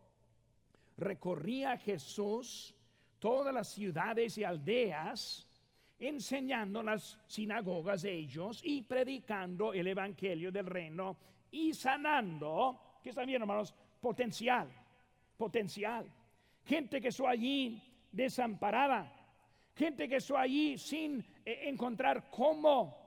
Recorría 0.97 1.77
Jesús 1.77 2.75
todas 3.19 3.53
las 3.53 3.69
ciudades 3.69 4.37
y 4.37 4.43
aldeas 4.43 5.47
enseñando 5.99 6.81
las 6.81 7.19
sinagogas 7.27 8.01
de 8.01 8.13
ellos 8.13 8.61
y 8.63 8.81
predicando 8.81 9.73
el 9.73 9.87
evangelio 9.87 10.51
del 10.51 10.65
reino 10.65 11.15
y 11.51 11.73
sanando, 11.73 12.99
que 13.03 13.09
está 13.09 13.23
bien 13.23 13.41
hermanos, 13.41 13.73
potencial, 13.99 14.67
potencial. 15.37 16.11
Gente 16.65 17.01
que 17.01 17.09
está 17.09 17.29
allí 17.29 17.81
desamparada, 18.11 19.11
gente 19.75 20.07
que 20.07 20.17
está 20.17 20.41
allí 20.41 20.77
sin 20.77 21.23
eh, 21.45 21.61
encontrar 21.63 22.29
cómo, 22.29 22.97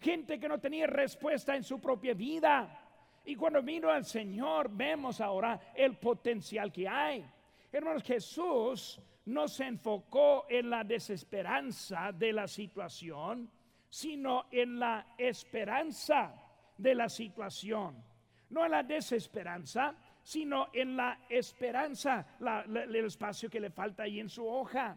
gente 0.00 0.38
que 0.38 0.48
no 0.48 0.58
tenía 0.58 0.86
respuesta 0.86 1.54
en 1.56 1.64
su 1.64 1.80
propia 1.80 2.14
vida. 2.14 2.78
Y 3.24 3.36
cuando 3.36 3.62
vino 3.62 3.90
al 3.90 4.04
Señor, 4.04 4.68
vemos 4.70 5.20
ahora 5.20 5.72
el 5.74 5.96
potencial 5.96 6.72
que 6.72 6.88
hay. 6.88 7.24
Hermanos, 7.70 8.02
Jesús 8.02 9.00
no 9.26 9.46
se 9.46 9.66
enfocó 9.66 10.46
en 10.48 10.68
la 10.68 10.82
desesperanza 10.82 12.12
de 12.12 12.32
la 12.32 12.48
situación, 12.48 13.50
sino 13.88 14.46
en 14.50 14.78
la 14.78 15.14
esperanza 15.16 16.34
de 16.76 16.94
la 16.94 17.08
situación. 17.08 18.02
No 18.50 18.64
en 18.64 18.72
la 18.72 18.82
desesperanza, 18.82 19.94
sino 20.22 20.68
en 20.72 20.96
la 20.96 21.18
esperanza, 21.28 22.26
el 22.40 22.96
espacio 22.96 23.50
que 23.50 23.60
le 23.60 23.70
falta 23.70 24.04
ahí 24.04 24.20
en 24.20 24.28
su 24.28 24.46
hoja. 24.46 24.96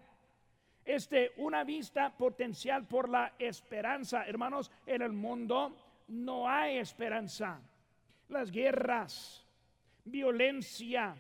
Este, 0.84 1.34
una 1.38 1.64
vista 1.64 2.16
potencial 2.16 2.86
por 2.86 3.10
la 3.10 3.34
esperanza. 3.40 4.26
Hermanos, 4.26 4.72
en 4.86 5.02
el 5.02 5.14
mundo 5.14 5.76
no 6.10 6.48
hay 6.48 6.78
esperanza. 6.78 7.60
Las 8.30 8.52
guerras, 8.52 9.46
violencia, 10.04 11.16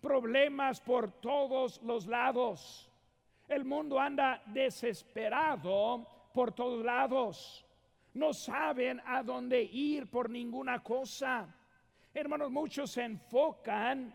problemas 0.00 0.80
por 0.80 1.12
todos 1.20 1.80
los 1.82 2.06
lados. 2.06 2.90
El 3.48 3.64
mundo 3.64 4.00
anda 4.00 4.42
desesperado 4.46 6.06
por 6.34 6.52
todos 6.52 6.84
lados. 6.84 7.64
No 8.14 8.32
saben 8.32 9.00
a 9.06 9.22
dónde 9.22 9.62
ir 9.62 10.10
por 10.10 10.28
ninguna 10.28 10.82
cosa. 10.82 11.54
Hermanos, 12.20 12.50
muchos 12.50 12.90
se 12.90 13.04
enfocan 13.04 14.12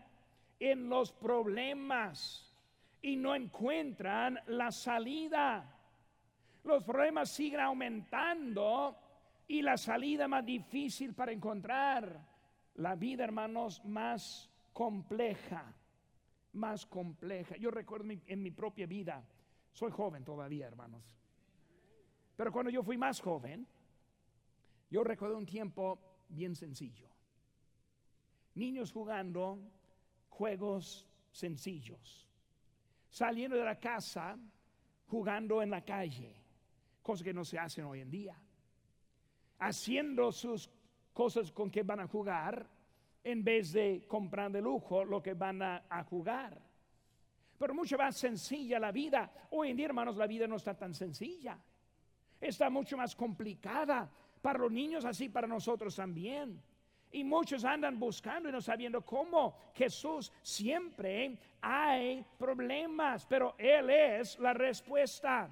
en 0.60 0.90
los 0.90 1.10
problemas 1.10 2.54
y 3.00 3.16
no 3.16 3.34
encuentran 3.34 4.38
la 4.48 4.70
salida. 4.70 5.74
Los 6.64 6.84
problemas 6.84 7.30
siguen 7.30 7.60
aumentando 7.60 8.98
y 9.48 9.62
la 9.62 9.78
salida 9.78 10.28
más 10.28 10.44
difícil 10.44 11.14
para 11.14 11.32
encontrar. 11.32 12.20
La 12.74 12.94
vida, 12.94 13.24
hermanos, 13.24 13.82
más 13.86 14.50
compleja, 14.74 15.74
más 16.52 16.84
compleja. 16.84 17.56
Yo 17.56 17.70
recuerdo 17.70 18.04
en 18.26 18.42
mi 18.42 18.50
propia 18.50 18.86
vida, 18.86 19.24
soy 19.72 19.90
joven 19.90 20.24
todavía, 20.24 20.66
hermanos. 20.66 21.16
Pero 22.36 22.52
cuando 22.52 22.70
yo 22.70 22.82
fui 22.82 22.98
más 22.98 23.18
joven, 23.22 23.66
yo 24.90 25.02
recuerdo 25.02 25.38
un 25.38 25.46
tiempo 25.46 25.98
bien 26.28 26.54
sencillo. 26.54 27.13
Niños 28.54 28.92
jugando 28.92 29.58
juegos 30.28 31.06
sencillos 31.30 32.24
saliendo 33.14 33.56
de 33.56 33.64
la 33.64 33.78
casa, 33.78 34.36
jugando 35.06 35.62
en 35.62 35.70
la 35.70 35.84
calle, 35.84 36.34
cosas 37.00 37.22
que 37.22 37.32
no 37.32 37.44
se 37.44 37.56
hacen 37.56 37.84
hoy 37.84 38.00
en 38.00 38.10
día, 38.10 38.36
haciendo 39.60 40.32
sus 40.32 40.68
cosas 41.12 41.52
con 41.52 41.70
que 41.70 41.84
van 41.84 42.00
a 42.00 42.08
jugar 42.08 42.68
en 43.22 43.44
vez 43.44 43.72
de 43.72 44.04
comprar 44.08 44.50
de 44.50 44.60
lujo 44.60 45.04
lo 45.04 45.22
que 45.22 45.34
van 45.34 45.62
a, 45.62 46.04
jugar. 46.10 46.60
Pero 47.56 47.72
mucho 47.72 47.96
más 47.96 48.16
sencilla 48.16 48.80
la 48.80 48.90
vida. 48.90 49.30
Hoy 49.50 49.70
en 49.70 49.76
día, 49.76 49.86
hermanos, 49.86 50.16
la 50.16 50.26
vida 50.26 50.48
no 50.48 50.56
está 50.56 50.76
tan 50.76 50.92
sencilla. 50.92 51.56
Está 52.40 52.68
mucho 52.68 52.96
más 52.96 53.14
complicada 53.14 54.10
para 54.42 54.58
los 54.58 54.72
niños, 54.72 55.04
así 55.04 55.28
para 55.28 55.46
nosotros 55.46 55.94
también. 55.94 56.60
Y 57.14 57.22
muchos 57.22 57.64
andan 57.64 57.96
buscando 57.96 58.48
y 58.48 58.52
no 58.52 58.60
sabiendo 58.60 59.00
cómo. 59.00 59.56
Jesús 59.72 60.32
siempre 60.42 61.38
hay 61.60 62.26
problemas, 62.36 63.24
pero 63.24 63.54
Él 63.56 63.88
es 63.88 64.36
la 64.40 64.52
respuesta. 64.52 65.48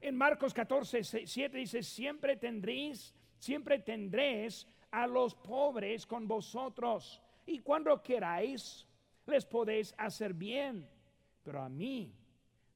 En 0.00 0.16
Marcos 0.16 0.54
14, 0.54 1.26
7 1.26 1.58
dice, 1.58 1.82
siempre 1.82 2.36
tendréis, 2.36 3.12
siempre 3.40 3.80
tendréis 3.80 4.68
a 4.92 5.08
los 5.08 5.34
pobres 5.34 6.06
con 6.06 6.28
vosotros. 6.28 7.20
Y 7.44 7.58
cuando 7.58 8.00
queráis, 8.00 8.86
les 9.26 9.44
podéis 9.44 9.92
hacer 9.98 10.32
bien. 10.32 10.88
Pero 11.42 11.60
a 11.60 11.68
mí 11.68 12.14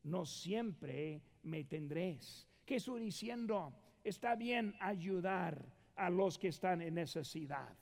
no 0.02 0.26
siempre 0.26 1.22
me 1.44 1.62
tendréis. 1.62 2.48
¿Qué 2.66 2.74
estoy 2.76 3.00
diciendo? 3.00 3.72
Está 4.02 4.34
bien 4.34 4.74
ayudar 4.80 5.64
a 5.94 6.10
los 6.10 6.36
que 6.36 6.48
están 6.48 6.82
en 6.82 6.94
necesidad 6.94 7.76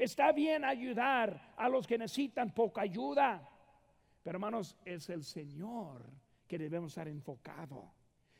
Está 0.00 0.32
bien 0.32 0.64
ayudar 0.64 1.52
a 1.58 1.68
los 1.68 1.86
que 1.86 1.98
necesitan 1.98 2.54
poca 2.54 2.80
ayuda. 2.80 3.46
Pero 4.22 4.36
hermanos, 4.36 4.74
es 4.82 5.10
el 5.10 5.22
Señor 5.22 6.10
que 6.48 6.56
debemos 6.56 6.92
estar 6.92 7.06
enfocado. 7.06 7.92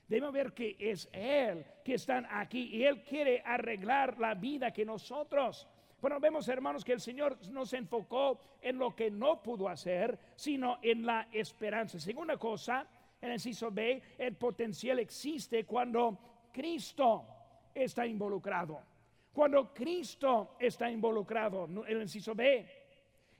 Debemos 0.09 0.33
ver 0.33 0.55
que 0.55 0.75
es 0.81 1.11
Él 1.13 1.67
que 1.85 1.97
está 1.97 2.27
aquí 2.31 2.63
y 2.75 2.85
Él 2.85 3.03
quiere 3.03 3.43
arreglar 3.45 4.19
la 4.19 4.33
vida 4.33 4.73
que 4.73 4.87
nosotros. 4.87 5.69
Bueno, 6.01 6.19
vemos 6.19 6.49
hermanos 6.49 6.83
que 6.83 6.95
el 6.95 7.01
Señor 7.03 7.37
no 7.51 7.67
se 7.67 7.77
enfocó 7.77 8.41
en 8.63 8.79
lo 8.79 8.97
que 8.97 9.11
no 9.11 9.43
pudo 9.43 9.69
hacer, 9.69 10.19
sino 10.37 10.79
en 10.81 11.05
la 11.05 11.29
esperanza. 11.31 12.01
Segunda 12.01 12.39
cosa, 12.39 12.87
en 13.21 13.29
el 13.29 13.35
inciso 13.35 13.71
B, 13.71 14.03
el 14.17 14.35
potencial 14.35 14.99
existe 14.99 15.67
cuando 15.67 16.49
Cristo 16.55 17.27
está 17.75 18.07
involucrado. 18.07 18.90
Cuando 19.33 19.73
Cristo 19.73 20.57
está 20.59 20.91
involucrado, 20.91 21.69
el 21.87 22.03
inciso 22.03 22.35
B. 22.35 22.67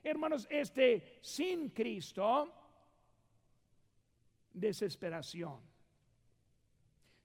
Hermanos, 0.03 0.47
este 0.49 1.19
sin 1.21 1.69
Cristo, 1.69 2.51
desesperación. 4.53 5.59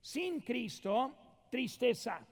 Sin 0.00 0.40
Cristo, 0.40 1.14
tristeza. 1.50 2.26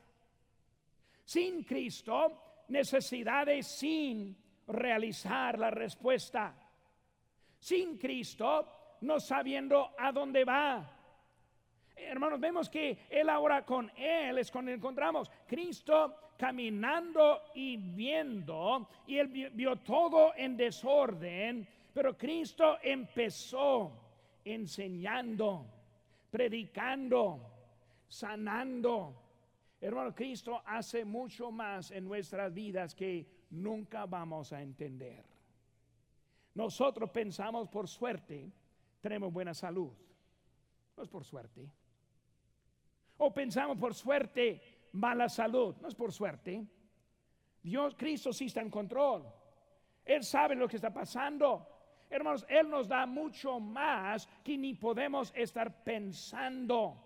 Sin 1.24 1.64
Cristo, 1.64 2.64
necesidades 2.68 3.66
sin 3.66 4.36
realizar 4.66 5.58
la 5.58 5.70
respuesta. 5.70 6.54
Sin 7.58 7.96
Cristo, 7.96 8.96
no 9.02 9.20
sabiendo 9.20 9.94
a 9.98 10.12
dónde 10.12 10.44
va. 10.44 10.93
Hermanos, 11.96 12.40
vemos 12.40 12.68
que 12.68 13.06
Él 13.08 13.28
ahora 13.28 13.64
con 13.64 13.90
Él 13.96 14.38
es 14.38 14.50
cuando 14.50 14.70
encontramos. 14.70 15.30
Cristo 15.46 16.14
caminando 16.36 17.42
y 17.54 17.76
viendo, 17.76 18.88
y 19.06 19.18
él 19.18 19.28
vio, 19.28 19.76
todo 19.76 20.32
en 20.36 20.56
desorden, 20.56 21.66
pero 21.92 22.16
Cristo 22.16 22.78
empezó 22.82 23.92
enseñando, 24.44 25.66
predicando, 26.30 27.40
sanando. 28.08 29.20
Hermano, 29.80 30.14
Cristo 30.14 30.62
hace 30.64 31.04
mucho 31.04 31.50
más 31.50 31.90
en 31.90 32.04
nuestras 32.04 32.52
vidas 32.52 32.94
que 32.94 33.26
nunca 33.50 34.06
vamos 34.06 34.52
a 34.52 34.62
entender. 34.62 35.24
Nosotros 36.54 37.10
pensamos 37.10 37.68
por 37.68 37.88
suerte, 37.88 38.50
tenemos 39.00 39.32
buena 39.32 39.54
salud. 39.54 39.92
No 40.96 41.02
es 41.02 41.08
por 41.08 41.24
suerte. 41.24 41.68
O 43.18 43.32
pensamos 43.32 43.78
por 43.78 43.94
suerte, 43.94 44.60
mala 44.92 45.28
salud. 45.28 45.76
No 45.80 45.88
es 45.88 45.94
por 45.94 46.12
suerte. 46.12 46.64
Dios, 47.62 47.94
Cristo 47.96 48.32
sí 48.32 48.46
está 48.46 48.60
en 48.60 48.70
control. 48.70 49.24
Él 50.04 50.22
sabe 50.22 50.54
lo 50.54 50.68
que 50.68 50.76
está 50.76 50.92
pasando. 50.92 51.66
Hermanos, 52.10 52.44
Él 52.48 52.68
nos 52.68 52.88
da 52.88 53.06
mucho 53.06 53.58
más 53.58 54.28
que 54.42 54.58
ni 54.58 54.74
podemos 54.74 55.32
estar 55.34 55.82
pensando. 55.82 57.00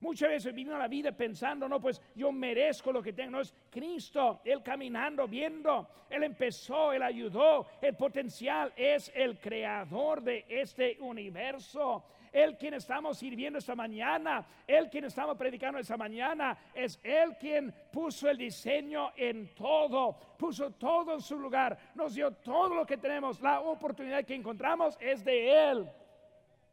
Muchas 0.00 0.28
veces 0.28 0.54
vivimos 0.54 0.78
la 0.78 0.88
vida 0.88 1.10
pensando, 1.12 1.68
no, 1.68 1.80
pues 1.80 2.00
yo 2.14 2.30
merezco 2.30 2.92
lo 2.92 3.02
que 3.02 3.12
tengo. 3.12 3.32
No 3.32 3.40
es 3.40 3.54
Cristo, 3.70 4.40
Él 4.44 4.62
caminando, 4.62 5.26
viendo. 5.26 5.88
Él 6.10 6.22
empezó, 6.22 6.92
Él 6.92 7.02
ayudó. 7.02 7.66
El 7.80 7.96
potencial 7.96 8.72
es 8.76 9.10
el 9.14 9.40
creador 9.40 10.22
de 10.22 10.44
este 10.48 10.98
universo. 11.00 12.04
Él 12.36 12.58
quien 12.58 12.74
estamos 12.74 13.16
sirviendo 13.16 13.58
esta 13.58 13.74
mañana, 13.74 14.46
Él 14.66 14.90
quien 14.90 15.06
estamos 15.06 15.38
predicando 15.38 15.78
esta 15.78 15.96
mañana, 15.96 16.58
es 16.74 17.00
Él 17.02 17.34
quien 17.40 17.72
puso 17.90 18.28
el 18.28 18.36
diseño 18.36 19.12
en 19.16 19.54
todo, 19.54 20.14
puso 20.36 20.72
todo 20.72 21.14
en 21.14 21.22
su 21.22 21.38
lugar, 21.38 21.78
nos 21.94 22.14
dio 22.14 22.30
todo 22.32 22.74
lo 22.74 22.84
que 22.84 22.98
tenemos, 22.98 23.40
la 23.40 23.60
oportunidad 23.60 24.22
que 24.26 24.34
encontramos 24.34 24.98
es 25.00 25.24
de 25.24 25.70
Él. 25.70 25.90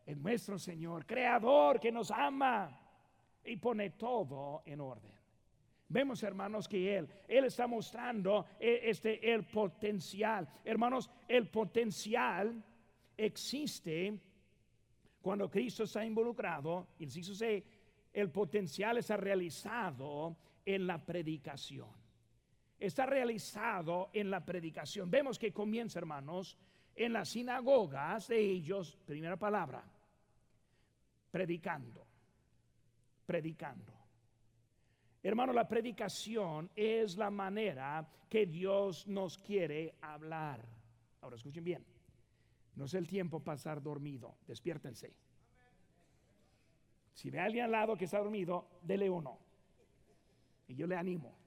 Es 0.05 0.17
nuestro 0.17 0.59
Señor, 0.59 1.05
creador 1.05 1.79
que 1.79 1.93
nos 1.93 2.11
ama 2.11 2.77
y 3.45 3.55
pone 3.55 3.91
todo 3.91 4.63
en 4.65 4.81
orden. 4.81 5.13
Vemos, 5.87 6.23
hermanos, 6.23 6.67
que 6.67 6.97
Él, 6.97 7.07
Él 7.25 7.45
está 7.45 7.67
mostrando 7.67 8.47
eh, 8.59 8.81
este, 8.83 9.31
el 9.33 9.45
potencial. 9.45 10.45
Hermanos, 10.65 11.09
el 11.29 11.47
potencial 11.47 12.61
existe 13.15 14.19
cuando 15.23 15.49
Cristo 15.49 15.85
está 15.85 16.03
involucrado, 16.03 16.89
inciso 16.99 17.33
C, 17.33 17.63
el 18.11 18.29
potencial 18.29 18.97
está 18.97 19.15
realizado 19.15 20.35
en 20.65 20.85
la 20.85 20.97
predicación. 20.97 21.87
Está 22.77 23.05
realizado 23.05 24.09
en 24.11 24.29
la 24.29 24.43
predicación. 24.43 25.09
Vemos 25.09 25.39
que 25.39 25.53
comienza, 25.53 25.97
hermanos, 25.97 26.57
en 26.93 27.13
las 27.13 27.29
sinagogas 27.29 28.27
de 28.27 28.37
ellos, 28.37 28.99
primera 29.05 29.37
palabra, 29.37 29.81
predicando, 31.31 32.05
predicando. 33.25 33.93
Hermano, 35.23 35.53
la 35.53 35.69
predicación 35.69 36.69
es 36.75 37.15
la 37.15 37.31
manera 37.31 38.05
que 38.29 38.45
Dios 38.45 39.07
nos 39.07 39.37
quiere 39.37 39.95
hablar. 40.01 40.59
Ahora 41.21 41.37
escuchen 41.37 41.63
bien. 41.63 41.92
No 42.75 42.85
es 42.85 42.93
el 42.93 43.07
tiempo 43.07 43.39
pasar 43.39 43.81
dormido. 43.81 44.35
Despiértense. 44.47 45.13
Si 47.13 47.29
ve 47.29 47.39
a 47.39 47.45
alguien 47.45 47.65
al 47.65 47.71
lado 47.71 47.95
que 47.95 48.05
está 48.05 48.19
dormido, 48.19 48.67
dele 48.81 49.09
uno. 49.09 49.37
Y 50.67 50.75
yo 50.75 50.87
le 50.87 50.95
animo. 50.95 51.37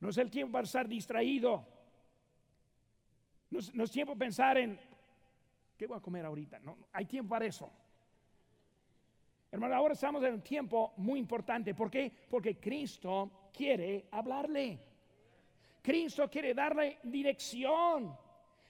No 0.00 0.10
es 0.10 0.18
el 0.18 0.30
tiempo 0.30 0.52
para 0.52 0.64
estar 0.64 0.88
distraído. 0.88 1.66
No 3.50 3.84
es, 3.84 3.90
tiempo 3.90 4.16
pensar 4.16 4.58
en 4.58 4.78
qué 5.76 5.86
voy 5.86 5.98
a 5.98 6.00
comer 6.00 6.24
ahorita. 6.24 6.60
No, 6.60 6.76
hay 6.92 7.04
tiempo 7.06 7.30
para 7.30 7.46
eso. 7.46 7.70
Hermano, 9.50 9.74
ahora 9.74 9.94
estamos 9.94 10.22
en 10.22 10.34
un 10.34 10.42
tiempo 10.42 10.94
muy 10.98 11.18
importante. 11.18 11.74
¿Por 11.74 11.90
qué? 11.90 12.12
Porque 12.30 12.60
Cristo 12.60 13.50
quiere 13.52 14.06
hablarle. 14.12 14.78
Cristo 15.82 16.30
quiere 16.30 16.54
darle 16.54 16.98
dirección. 17.02 18.16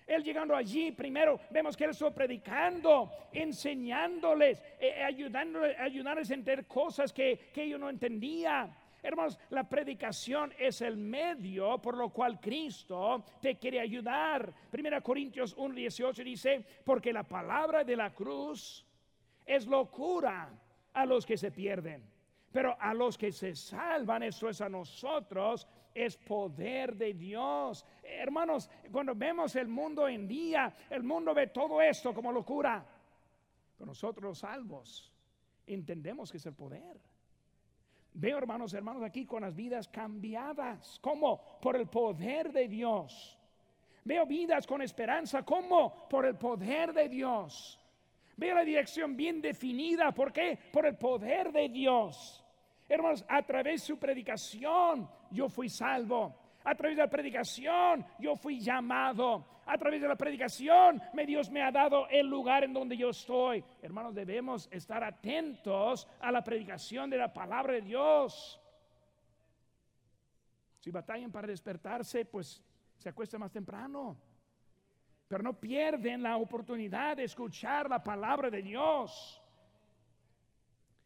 Él 0.06 0.24
llegando 0.24 0.56
allí, 0.56 0.92
primero 0.92 1.40
vemos 1.50 1.76
que 1.76 1.84
él 1.84 1.90
estuvo 1.90 2.12
predicando, 2.12 3.10
enseñándoles, 3.32 4.62
eh, 4.80 5.02
ayudándoles, 5.02 5.78
ayudándoles 5.78 6.30
a 6.30 6.34
entender 6.34 6.66
cosas 6.66 7.12
que, 7.12 7.50
que 7.52 7.62
ellos 7.62 7.78
no 7.78 7.88
entendían. 7.88 8.74
Hermanos, 9.02 9.38
la 9.50 9.68
predicación 9.68 10.52
es 10.58 10.82
el 10.82 10.96
medio 10.96 11.78
por 11.78 11.96
lo 11.96 12.10
cual 12.10 12.38
Cristo 12.38 13.24
te 13.40 13.56
quiere 13.56 13.80
ayudar. 13.80 14.52
Primera 14.70 15.00
Corintios 15.00 15.56
1:18 15.56 16.24
dice, 16.24 16.64
porque 16.84 17.12
la 17.12 17.22
palabra 17.22 17.82
de 17.82 17.96
la 17.96 18.12
cruz 18.12 18.84
es 19.46 19.66
locura 19.66 20.50
a 20.92 21.06
los 21.06 21.24
que 21.24 21.36
se 21.36 21.50
pierden. 21.50 22.02
Pero 22.52 22.76
a 22.80 22.92
los 22.94 23.16
que 23.16 23.30
se 23.30 23.54
salvan, 23.54 24.24
eso 24.24 24.48
es 24.48 24.60
a 24.60 24.68
nosotros, 24.68 25.68
es 25.94 26.16
poder 26.16 26.96
de 26.96 27.14
Dios. 27.14 27.86
Hermanos, 28.02 28.68
cuando 28.90 29.14
vemos 29.14 29.54
el 29.56 29.68
mundo 29.68 30.08
en 30.08 30.26
día, 30.26 30.72
el 30.90 31.02
mundo 31.02 31.32
ve 31.32 31.48
todo 31.48 31.80
esto 31.80 32.12
como 32.12 32.32
locura. 32.32 32.84
Pero 33.76 33.86
nosotros 33.86 34.24
los 34.24 34.38
salvos 34.38 35.12
entendemos 35.66 36.30
que 36.30 36.38
es 36.38 36.46
el 36.46 36.54
poder. 36.54 37.00
Veo 38.12 38.38
hermanos, 38.38 38.74
hermanos 38.74 39.02
aquí 39.02 39.24
con 39.24 39.42
las 39.42 39.54
vidas 39.54 39.88
cambiadas. 39.88 40.98
¿Cómo? 41.00 41.60
Por 41.60 41.76
el 41.76 41.86
poder 41.86 42.52
de 42.52 42.66
Dios. 42.66 43.38
Veo 44.04 44.26
vidas 44.26 44.66
con 44.66 44.82
esperanza. 44.82 45.44
¿Cómo? 45.44 46.08
Por 46.08 46.26
el 46.26 46.36
poder 46.36 46.92
de 46.92 47.08
Dios. 47.08 47.79
Veo 48.40 48.54
la 48.54 48.64
dirección 48.64 49.18
bien 49.18 49.42
definida. 49.42 50.12
¿Por 50.12 50.32
qué? 50.32 50.58
Por 50.72 50.86
el 50.86 50.96
poder 50.96 51.52
de 51.52 51.68
Dios. 51.68 52.42
Hermanos, 52.88 53.22
a 53.28 53.42
través 53.42 53.82
de 53.82 53.86
su 53.88 53.98
predicación 53.98 55.06
yo 55.30 55.50
fui 55.50 55.68
salvo. 55.68 56.34
A 56.64 56.74
través 56.74 56.96
de 56.96 57.02
la 57.02 57.10
predicación 57.10 58.02
yo 58.18 58.34
fui 58.36 58.58
llamado. 58.58 59.60
A 59.66 59.76
través 59.76 60.00
de 60.00 60.08
la 60.08 60.16
predicación 60.16 61.02
me 61.12 61.26
Dios 61.26 61.50
me 61.50 61.62
ha 61.62 61.70
dado 61.70 62.08
el 62.08 62.26
lugar 62.28 62.64
en 62.64 62.72
donde 62.72 62.96
yo 62.96 63.10
estoy. 63.10 63.62
Hermanos, 63.82 64.14
debemos 64.14 64.70
estar 64.72 65.04
atentos 65.04 66.08
a 66.18 66.32
la 66.32 66.42
predicación 66.42 67.10
de 67.10 67.18
la 67.18 67.30
palabra 67.30 67.74
de 67.74 67.82
Dios. 67.82 68.58
Si 70.78 70.90
batallan 70.90 71.30
para 71.30 71.46
despertarse, 71.46 72.24
pues 72.24 72.62
se 72.96 73.10
acuesta 73.10 73.38
más 73.38 73.52
temprano 73.52 74.29
pero 75.30 75.44
no 75.44 75.60
pierden 75.60 76.24
la 76.24 76.36
oportunidad 76.36 77.16
de 77.16 77.22
escuchar 77.22 77.88
la 77.88 78.02
palabra 78.02 78.50
de 78.50 78.62
Dios. 78.62 79.40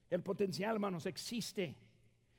El 0.09 0.23
potencial, 0.23 0.77
hermanos, 0.77 1.05
existe 1.05 1.77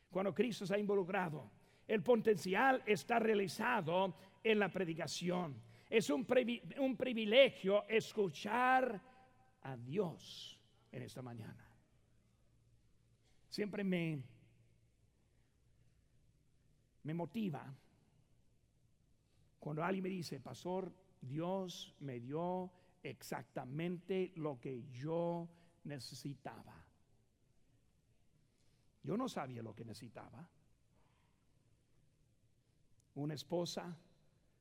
cuando 0.10 0.34
Cristo 0.34 0.66
se 0.66 0.74
ha 0.74 0.80
involucrado. 0.80 1.52
El 1.88 2.02
potencial 2.02 2.82
está 2.88 3.20
realizado 3.20 4.16
en 4.44 4.58
la 4.58 4.70
predicación. 4.70 5.62
Es 5.88 6.10
un, 6.10 6.26
un 6.80 6.98
privilegio 6.98 7.88
escuchar 7.88 9.00
a 9.62 9.78
Dios 9.78 10.60
en 10.92 11.04
esta 11.04 11.22
mañana. 11.22 11.70
Siempre 13.48 13.84
me, 13.84 14.24
me 17.04 17.14
motiva 17.14 17.72
cuando 19.60 19.84
alguien 19.84 20.02
me 20.02 20.10
dice, 20.10 20.40
pastor, 20.40 21.05
Dios 21.26 21.96
me 22.00 22.20
dio 22.20 22.72
exactamente 23.04 24.32
lo 24.36 24.60
que 24.60 24.84
yo 24.92 25.50
necesitaba. 25.84 26.86
Yo 29.04 29.18
no 29.18 29.30
sabía 29.30 29.62
lo 29.62 29.76
que 29.76 29.86
necesitaba. 29.86 30.50
Una 33.16 33.34
esposa 33.34 33.96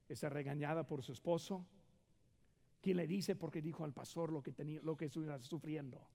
está 0.09 0.29
regañada 0.29 0.87
por 0.87 1.03
su 1.03 1.13
esposo. 1.13 1.67
¿Quién 2.81 2.99
le 2.99 3.07
dice 3.07 3.35
porque 3.35 3.63
dijo 3.63 3.85
al 3.85 3.95
pastor 3.95 4.31
lo 4.31 4.43
que 4.43 4.53
tenía, 4.53 4.81
lo 4.83 4.97
que 4.97 5.07
estuviera 5.07 5.41
sufriendo? 5.43 6.07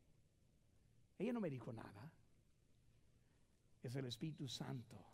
Ella 1.18 1.34
no 1.34 1.42
me 1.42 1.50
dijo 1.50 1.74
nada. 1.74 2.12
Es 3.82 3.96
el 3.96 4.06
Espíritu 4.06 4.48
Santo 4.48 5.10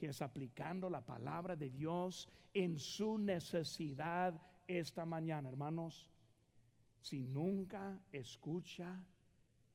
que 0.00 0.06
es 0.06 0.22
aplicando 0.22 0.88
la 0.88 1.04
palabra 1.04 1.56
de 1.56 1.68
Dios 1.68 2.26
en 2.54 2.78
su 2.78 3.18
necesidad 3.18 4.40
esta 4.78 5.04
mañana, 5.04 5.48
hermanos. 5.48 6.08
Si 7.00 7.20
nunca 7.22 7.98
escucha 8.12 9.02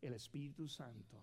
el 0.02 0.14
Espíritu 0.14 0.68
Santo, 0.68 1.18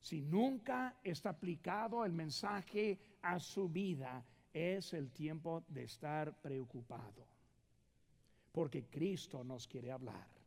si 0.00 0.20
nunca 0.22 0.96
está 1.04 1.30
aplicado 1.30 2.04
el 2.04 2.12
mensaje 2.12 2.98
a 3.22 3.38
su 3.38 3.68
vida, 3.68 4.24
es 4.52 4.92
el 4.94 5.10
tiempo 5.12 5.62
de 5.68 5.84
estar 5.84 6.34
preocupado. 6.40 7.26
Porque 8.50 8.84
Cristo 8.86 9.44
nos 9.44 9.66
quiere 9.66 9.92
hablar. 9.92 10.41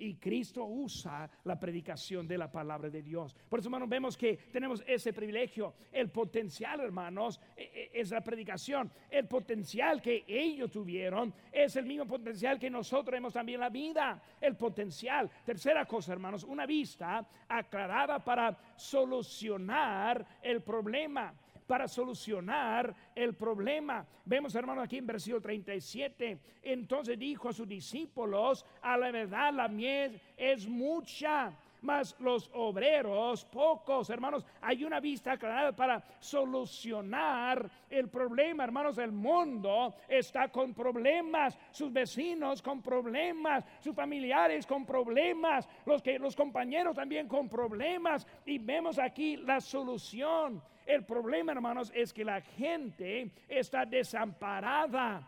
Y 0.00 0.14
Cristo 0.14 0.64
usa 0.64 1.30
la 1.44 1.60
predicación 1.60 2.26
de 2.26 2.38
la 2.38 2.50
palabra 2.50 2.88
de 2.88 3.02
Dios. 3.02 3.36
Por 3.48 3.58
eso, 3.58 3.68
hermanos, 3.68 3.88
vemos 3.88 4.16
que 4.16 4.34
tenemos 4.50 4.82
ese 4.86 5.12
privilegio. 5.12 5.74
El 5.92 6.10
potencial, 6.10 6.80
hermanos, 6.80 7.38
e, 7.54 7.90
e, 7.92 8.00
es 8.00 8.10
la 8.10 8.22
predicación. 8.22 8.90
El 9.10 9.28
potencial 9.28 10.00
que 10.00 10.24
ellos 10.26 10.70
tuvieron 10.70 11.34
es 11.52 11.76
el 11.76 11.84
mismo 11.84 12.06
potencial 12.06 12.58
que 12.58 12.70
nosotros 12.70 13.06
tenemos 13.06 13.34
también 13.34 13.60
la 13.60 13.68
vida. 13.68 14.22
El 14.40 14.56
potencial. 14.56 15.30
Tercera 15.44 15.84
cosa, 15.84 16.14
hermanos, 16.14 16.44
una 16.44 16.64
vista 16.64 17.26
aclarada 17.46 18.24
para 18.24 18.56
solucionar 18.76 20.26
el 20.40 20.62
problema 20.62 21.34
para 21.70 21.86
solucionar 21.86 22.92
el 23.14 23.34
problema. 23.34 24.04
Vemos, 24.24 24.56
hermano, 24.56 24.82
aquí 24.82 24.98
en 24.98 25.06
versículo 25.06 25.40
37. 25.40 26.36
Entonces 26.64 27.16
dijo 27.16 27.48
a 27.48 27.52
sus 27.52 27.68
discípulos, 27.68 28.66
a 28.82 28.96
la 28.96 29.12
verdad 29.12 29.54
la 29.54 29.68
miel 29.68 30.20
es 30.36 30.66
mucha 30.66 31.56
mas 31.82 32.14
los 32.18 32.50
obreros 32.52 33.44
pocos, 33.46 34.10
hermanos. 34.10 34.44
Hay 34.60 34.84
una 34.84 35.00
vista 35.00 35.32
aclarada 35.32 35.72
para 35.72 36.02
solucionar 36.18 37.70
el 37.88 38.08
problema, 38.08 38.64
hermanos. 38.64 38.98
El 38.98 39.12
mundo 39.12 39.94
está 40.08 40.48
con 40.48 40.74
problemas, 40.74 41.58
sus 41.70 41.92
vecinos 41.92 42.60
con 42.60 42.82
problemas, 42.82 43.64
sus 43.80 43.94
familiares 43.94 44.66
con 44.66 44.84
problemas, 44.84 45.68
los 45.86 46.02
que 46.02 46.18
los 46.18 46.36
compañeros 46.36 46.96
también 46.96 47.28
con 47.28 47.48
problemas 47.48 48.26
y 48.44 48.58
vemos 48.58 48.98
aquí 48.98 49.36
la 49.36 49.60
solución. 49.60 50.62
El 50.90 51.04
problema, 51.04 51.52
hermanos, 51.52 51.92
es 51.94 52.12
que 52.12 52.24
la 52.24 52.40
gente 52.40 53.30
está 53.46 53.86
desamparada 53.86 55.24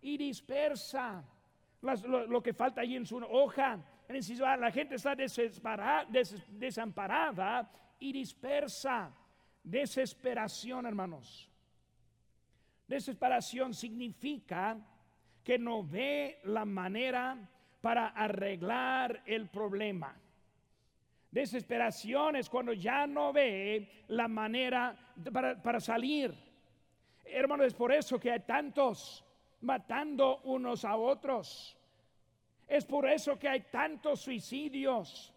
y 0.00 0.16
dispersa. 0.16 1.22
lo, 1.82 2.42
que 2.42 2.54
falta 2.54 2.80
allí 2.80 2.96
en 2.96 3.04
su 3.04 3.18
hoja. 3.18 3.78
La 4.08 4.70
gente 4.70 4.94
está 4.94 5.14
desamparada 6.48 7.70
y 7.98 8.12
dispersa. 8.12 9.14
Desesperación, 9.62 10.86
hermanos. 10.86 11.50
Desesperación 12.88 13.74
significa 13.74 14.78
que 15.42 15.58
no 15.58 15.84
ve 15.84 16.40
la 16.44 16.64
manera 16.64 17.46
para 17.82 18.08
arreglar 18.08 19.22
el 19.26 19.50
problema. 19.50 20.16
Desesperación 21.34 22.36
es 22.36 22.48
cuando 22.48 22.72
ya 22.72 23.08
no 23.08 23.32
ve 23.32 24.04
la 24.06 24.28
manera 24.28 24.96
para, 25.32 25.80
salir. 25.80 26.32
Hermanos, 27.24 27.66
es 27.66 27.74
por 27.74 27.90
eso 27.90 28.20
que 28.20 28.30
hay 28.30 28.38
tantos 28.38 29.24
matando 29.62 30.42
unos 30.44 30.84
a 30.84 30.94
otros. 30.94 31.76
Es 32.68 32.84
por 32.84 33.08
eso 33.08 33.36
que 33.36 33.48
hay 33.48 33.62
tantos 33.62 34.20
suicidios. 34.20 35.34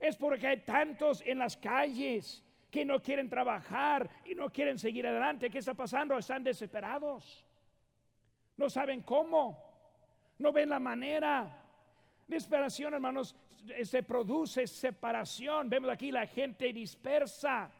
Es 0.00 0.16
porque 0.16 0.46
hay 0.46 0.60
tantos 0.60 1.22
en 1.26 1.40
las 1.40 1.58
calles 1.58 2.42
que 2.70 2.82
no 2.82 3.02
quieren 3.02 3.28
trabajar 3.28 4.08
y 4.24 4.34
no 4.34 4.48
quieren 4.48 4.78
seguir 4.78 5.06
adelante. 5.06 5.50
¿Qué 5.50 5.58
está 5.58 5.74
pasando? 5.74 6.16
Están 6.16 6.42
desesperados. 6.42 7.44
No 8.56 8.70
saben 8.70 9.02
cómo. 9.02 9.62
No 10.38 10.52
ven 10.52 10.70
la 10.70 10.80
manera. 10.80 11.58
Desesperación, 12.26 12.94
hermanos, 12.94 13.36
se 13.84 14.02
produce 14.02 14.66
separación. 14.66 15.68
Vemos 15.68 15.90
aquí 15.90 16.10
la 16.10 16.26
gente 16.26 16.72
dispersa. 16.72 17.70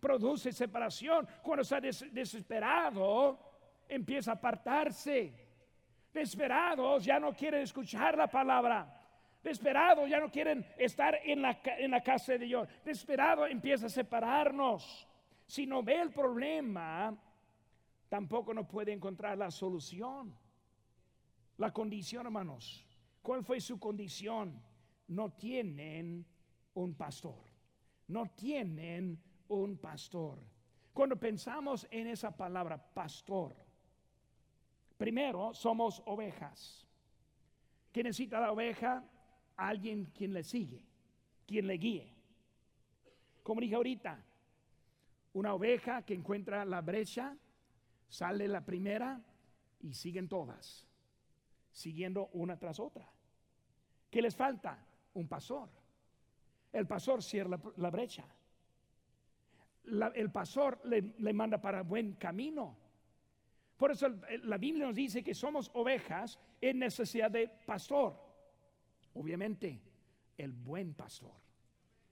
produce 0.00 0.52
separación. 0.52 1.28
Cuando 1.42 1.62
está 1.62 1.80
desesperado, 1.80 3.38
empieza 3.88 4.32
a 4.32 4.34
apartarse. 4.34 5.32
Desesperados 6.12 7.04
ya 7.04 7.20
no 7.20 7.32
quieren 7.32 7.62
escuchar 7.62 8.16
la 8.16 8.26
palabra. 8.26 8.96
Desesperados 9.42 10.08
ya 10.08 10.18
no 10.18 10.30
quieren 10.30 10.66
estar 10.76 11.18
en 11.24 11.42
la, 11.42 11.60
en 11.64 11.90
la 11.90 12.02
casa 12.02 12.32
de 12.32 12.40
Dios. 12.40 12.68
Desesperado 12.84 13.46
empieza 13.46 13.86
a 13.86 13.90
separarnos. 13.90 15.06
Si 15.46 15.66
no 15.66 15.82
ve 15.82 16.00
el 16.00 16.10
problema, 16.10 17.16
tampoco 18.08 18.54
no 18.54 18.66
puede 18.66 18.92
encontrar 18.92 19.38
la 19.38 19.50
solución. 19.50 20.34
La 21.58 21.72
condición, 21.72 22.26
hermanos. 22.26 22.86
¿Cuál 23.22 23.44
fue 23.44 23.60
su 23.60 23.78
condición? 23.78 24.62
No 25.10 25.32
tienen 25.32 26.24
un 26.74 26.94
pastor. 26.94 27.42
No 28.06 28.30
tienen 28.30 29.20
un 29.48 29.76
pastor. 29.76 30.38
Cuando 30.92 31.18
pensamos 31.18 31.86
en 31.90 32.06
esa 32.06 32.36
palabra 32.36 32.78
pastor, 32.78 33.56
primero 34.96 35.52
somos 35.52 36.00
ovejas. 36.06 36.86
¿Qué 37.92 38.04
necesita 38.04 38.40
la 38.40 38.52
oveja? 38.52 39.04
Alguien 39.56 40.06
quien 40.14 40.32
le 40.32 40.44
sigue, 40.44 40.86
quien 41.44 41.66
le 41.66 41.74
guíe. 41.74 42.14
Como 43.42 43.60
dije 43.60 43.74
ahorita, 43.74 44.24
una 45.32 45.54
oveja 45.54 46.02
que 46.02 46.14
encuentra 46.14 46.64
la 46.64 46.82
brecha, 46.82 47.36
sale 48.08 48.46
la 48.46 48.64
primera 48.64 49.20
y 49.80 49.92
siguen 49.92 50.28
todas, 50.28 50.86
siguiendo 51.72 52.28
una 52.32 52.56
tras 52.58 52.78
otra. 52.78 53.10
¿Qué 54.08 54.22
les 54.22 54.36
falta? 54.36 54.86
Un 55.14 55.26
pastor. 55.28 55.68
El 56.72 56.86
pastor 56.86 57.22
cierra 57.22 57.58
la, 57.76 57.90
brecha. 57.90 58.24
el 60.14 60.30
pastor 60.30 60.80
le, 60.84 61.32
manda 61.32 61.60
para 61.60 61.82
buen 61.82 62.14
camino. 62.14 62.76
Por 63.76 63.90
eso 63.92 64.08
la 64.44 64.58
Biblia 64.58 64.86
nos 64.86 64.94
dice 64.94 65.22
que 65.24 65.34
somos 65.34 65.70
ovejas 65.74 66.38
en 66.60 66.78
necesidad 66.78 67.30
de 67.30 67.48
pastor. 67.66 68.14
Obviamente, 69.14 69.80
el 70.36 70.52
buen 70.52 70.94
pastor. 70.94 71.40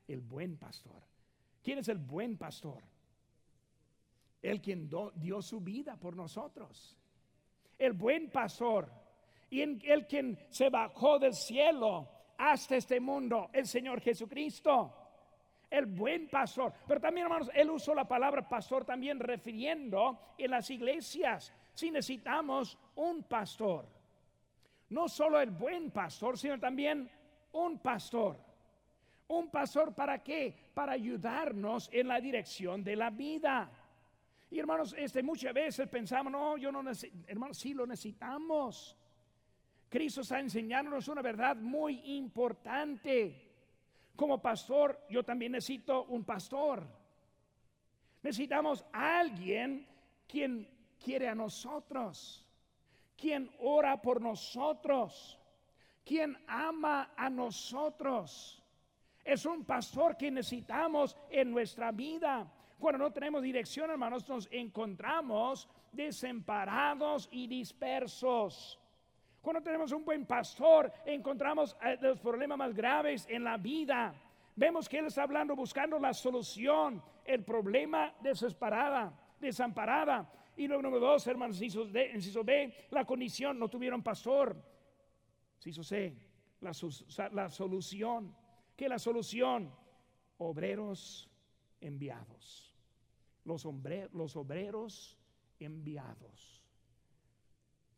El 0.08 0.20
buen 0.20 0.56
pastor. 0.56 1.02
¿Quién 1.62 1.78
es 1.78 1.88
el 1.88 1.98
buen 1.98 2.36
pastor? 2.36 2.82
El 4.42 4.60
quien 4.60 4.88
dio 5.16 5.42
su 5.42 5.60
vida 5.60 5.96
por 5.96 6.16
nosotros. 6.16 6.96
El 7.78 7.92
buen 7.92 8.30
pastor. 8.30 8.90
Y 9.50 9.60
el 9.60 10.06
quien 10.06 10.38
se 10.50 10.68
bajó 10.70 11.18
del 11.18 11.34
cielo 11.34 12.17
hasta 12.38 12.76
este 12.76 13.00
mundo, 13.00 13.50
el 13.52 13.66
Señor 13.66 14.00
Jesucristo. 14.00 14.94
El 15.70 15.84
buen 15.84 16.28
pastor. 16.28 16.72
Pero 16.86 16.98
también, 16.98 17.26
hermanos, 17.26 17.50
él 17.52 17.68
usó 17.68 17.94
la 17.94 18.08
palabra 18.08 18.48
pastor 18.48 18.86
también 18.86 19.20
refiriendo 19.20 20.18
en 20.38 20.50
las 20.50 20.70
iglesias. 20.70 21.52
Si 21.74 21.90
necesitamos 21.90 22.78
un 22.94 23.24
pastor. 23.24 23.86
No 24.88 25.08
solo 25.08 25.38
el 25.40 25.50
buen 25.50 25.90
pastor, 25.90 26.38
sino 26.38 26.58
también 26.58 27.10
un 27.52 27.78
pastor. 27.80 28.38
Un 29.28 29.50
pastor 29.50 29.94
para 29.94 30.22
qué? 30.22 30.70
Para 30.72 30.92
ayudarnos 30.92 31.90
en 31.92 32.08
la 32.08 32.18
dirección 32.18 32.82
de 32.82 32.96
la 32.96 33.10
vida. 33.10 33.70
Y 34.50 34.58
hermanos, 34.58 34.94
este, 34.96 35.22
muchas 35.22 35.52
veces 35.52 35.86
pensamos, 35.88 36.32
no, 36.32 36.56
yo 36.56 36.72
no 36.72 36.82
necesito, 36.82 37.24
hermanos, 37.26 37.58
sí 37.58 37.74
lo 37.74 37.86
necesitamos. 37.86 38.96
Cristo 39.88 40.20
está 40.20 40.38
enseñándonos 40.38 41.08
una 41.08 41.22
verdad 41.22 41.56
muy 41.56 42.00
importante. 42.16 43.48
Como 44.14 44.42
pastor, 44.42 45.06
yo 45.08 45.24
también 45.24 45.52
necesito 45.52 46.04
un 46.04 46.24
pastor. 46.24 46.86
Necesitamos 48.22 48.84
a 48.92 49.20
alguien 49.20 49.86
quien 50.26 50.68
quiere 51.02 51.28
a 51.28 51.34
nosotros, 51.34 52.44
quien 53.16 53.50
ora 53.60 54.02
por 54.02 54.20
nosotros, 54.20 55.38
quien 56.04 56.36
ama 56.46 57.12
a 57.16 57.30
nosotros. 57.30 58.62
Es 59.24 59.46
un 59.46 59.64
pastor 59.64 60.16
que 60.16 60.30
necesitamos 60.30 61.16
en 61.30 61.50
nuestra 61.50 61.92
vida. 61.92 62.50
Cuando 62.78 62.98
no 62.98 63.12
tenemos 63.12 63.42
dirección, 63.42 63.90
hermanos, 63.90 64.28
nos 64.28 64.48
encontramos 64.50 65.68
desamparados 65.92 67.28
y 67.30 67.46
dispersos. 67.46 68.78
Cuando 69.40 69.62
tenemos 69.62 69.92
un 69.92 70.04
buen 70.04 70.26
pastor, 70.26 70.92
encontramos 71.06 71.76
eh, 71.82 71.96
los 72.00 72.18
problemas 72.20 72.58
más 72.58 72.74
graves 72.74 73.26
en 73.28 73.44
la 73.44 73.56
vida. 73.56 74.14
Vemos 74.56 74.88
que 74.88 74.98
Él 74.98 75.06
está 75.06 75.22
hablando, 75.22 75.54
buscando 75.54 75.98
la 75.98 76.12
solución, 76.12 77.02
el 77.24 77.44
problema 77.44 78.14
desesperada, 78.20 79.12
desamparada. 79.40 80.32
Y 80.56 80.66
luego 80.66 80.82
número 80.82 81.06
dos, 81.06 81.26
hermanos, 81.28 81.62
inciso 81.62 82.44
B, 82.44 82.74
la 82.90 83.04
condición, 83.04 83.58
no 83.58 83.68
tuvieron 83.68 84.02
pastor. 84.02 84.56
Inciso 85.58 85.84
C, 85.84 86.16
la, 86.60 86.72
la 87.32 87.48
solución. 87.48 88.34
¿Qué 88.76 88.84
es 88.86 88.90
la 88.90 88.98
solución? 88.98 89.72
Obreros 90.38 91.30
enviados. 91.80 92.74
Los, 93.44 93.64
los 94.12 94.36
obreros 94.36 95.16
enviados. 95.60 96.57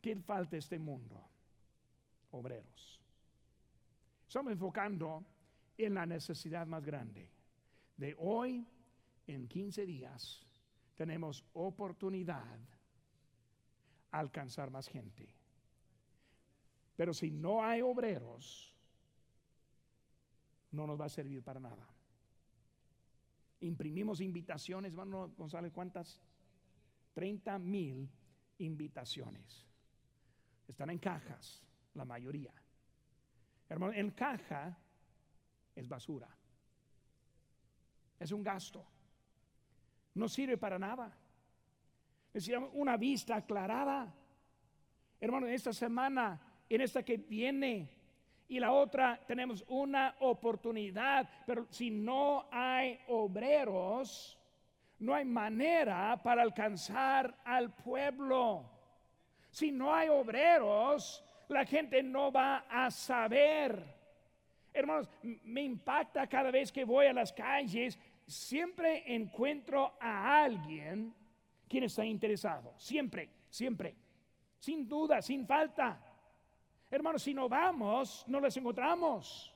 ¿Qué 0.01 0.17
falta 0.17 0.57
este 0.57 0.79
mundo? 0.79 1.31
obreros. 2.33 3.01
Estamos 4.27 4.53
enfocando 4.53 5.25
en 5.77 5.95
la 5.95 6.07
necesidad 6.07 6.67
más 6.67 6.85
grande. 6.85 7.29
De 7.97 8.15
hoy 8.19 8.67
en 9.27 9.49
15 9.49 9.87
días 9.87 10.47
tenemos 10.97 11.45
oportunidad 11.53 12.59
a 14.13 14.19
alcanzar 14.19 14.71
más 14.71 14.89
gente. 14.89 15.29
Pero 16.97 17.15
si 17.15 17.31
no 17.31 17.65
hay 17.65 17.83
obreros, 17.83 18.75
no 20.73 20.87
nos 20.87 21.01
va 21.01 21.07
a 21.07 21.11
servir 21.11 21.43
para 21.43 21.59
nada. 21.59 21.89
Imprimimos 23.61 24.21
invitaciones, 24.21 24.93
hermano 24.93 25.33
González, 25.37 25.73
¿cuántas? 25.73 26.21
30 27.15 27.59
mil 27.59 28.09
invitaciones. 28.59 29.70
Están 30.71 30.91
en 30.91 30.99
cajas 30.99 31.65
la 31.95 32.05
mayoría. 32.05 32.53
Hermano, 33.69 33.93
en 33.93 34.13
caja 34.13 34.79
es 35.75 35.89
basura. 35.89 36.29
Es 38.21 38.31
un 38.31 38.43
gasto. 38.43 38.87
No 40.15 40.29
sirve 40.29 40.57
para 40.57 40.79
nada. 40.79 41.13
Necesitamos 42.33 42.71
una 42.75 42.97
vista 42.97 43.35
aclarada. 43.35 44.15
Hermano, 45.21 45.49
esta 45.49 45.73
semana, 45.73 46.41
en 46.69 46.81
esta 46.81 47.03
que 47.03 47.17
viene 47.17 47.91
y 48.47 48.61
la 48.61 48.73
otra, 48.73 49.21
tenemos 49.27 49.65
una 49.67 50.15
oportunidad. 50.21 51.29
Pero 51.47 51.67
si 51.71 51.91
no 51.91 52.49
hay 52.53 53.01
obreros, 53.09 54.39
no 55.01 55.15
hay 55.15 55.25
manera 55.25 56.21
para 56.23 56.43
alcanzar 56.43 57.41
al 57.45 57.75
pueblo. 57.75 58.80
Si 59.51 59.73
no 59.73 59.95
hay 59.95 60.09
obreros, 60.09 61.25
la 61.49 61.65
gente 61.65 62.03
no 62.03 62.31
va 62.31 62.65
a 62.69 62.91
saber. 62.91 63.83
Hermanos, 64.73 65.09
me 65.23 65.63
impacta 65.63 66.27
cada 66.29 66.51
vez 66.51 66.71
que 66.71 66.85
voy 66.85 67.07
a 67.07 67.13
las 67.13 67.33
calles, 67.33 67.99
siempre 68.27 69.03
encuentro 69.13 69.95
a 70.01 70.45
alguien 70.45 71.13
quien 71.69 71.85
está 71.85 72.05
interesado. 72.05 72.75
Siempre, 72.77 73.29
siempre. 73.49 73.95
Sin 74.59 74.89
duda, 74.89 75.21
sin 75.21 75.47
falta. 75.47 76.01
Hermanos, 76.91 77.23
si 77.23 77.35
no 77.35 77.49
vamos, 77.49 78.25
no 78.29 78.41
les 78.41 78.57
encontramos. 78.57 79.53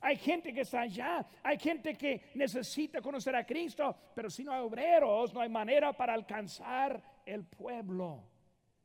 Hay 0.00 0.16
gente 0.16 0.52
que 0.52 0.62
está 0.62 0.80
allá, 0.80 1.24
hay 1.44 1.58
gente 1.58 1.94
que 1.94 2.32
necesita 2.34 3.00
conocer 3.00 3.36
a 3.36 3.46
Cristo, 3.46 3.94
pero 4.14 4.28
si 4.28 4.42
no 4.42 4.52
hay 4.52 4.60
obreros, 4.60 5.32
no 5.32 5.40
hay 5.40 5.48
manera 5.48 5.92
para 5.92 6.12
alcanzar 6.12 7.00
el 7.24 7.44
pueblo. 7.44 8.31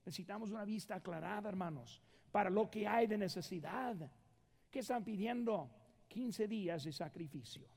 Necesitamos 0.07 0.51
una 0.51 0.63
vista 0.63 0.95
aclarada, 0.95 1.49
hermanos, 1.49 2.01
para 2.31 2.49
lo 2.49 2.69
que 2.69 2.87
hay 2.87 3.07
de 3.07 3.17
necesidad. 3.17 4.09
¿Qué 4.71 4.79
están 4.79 5.03
pidiendo? 5.03 5.69
15 6.07 6.47
días 6.47 6.85
de 6.85 6.93
sacrificio. 6.93 7.67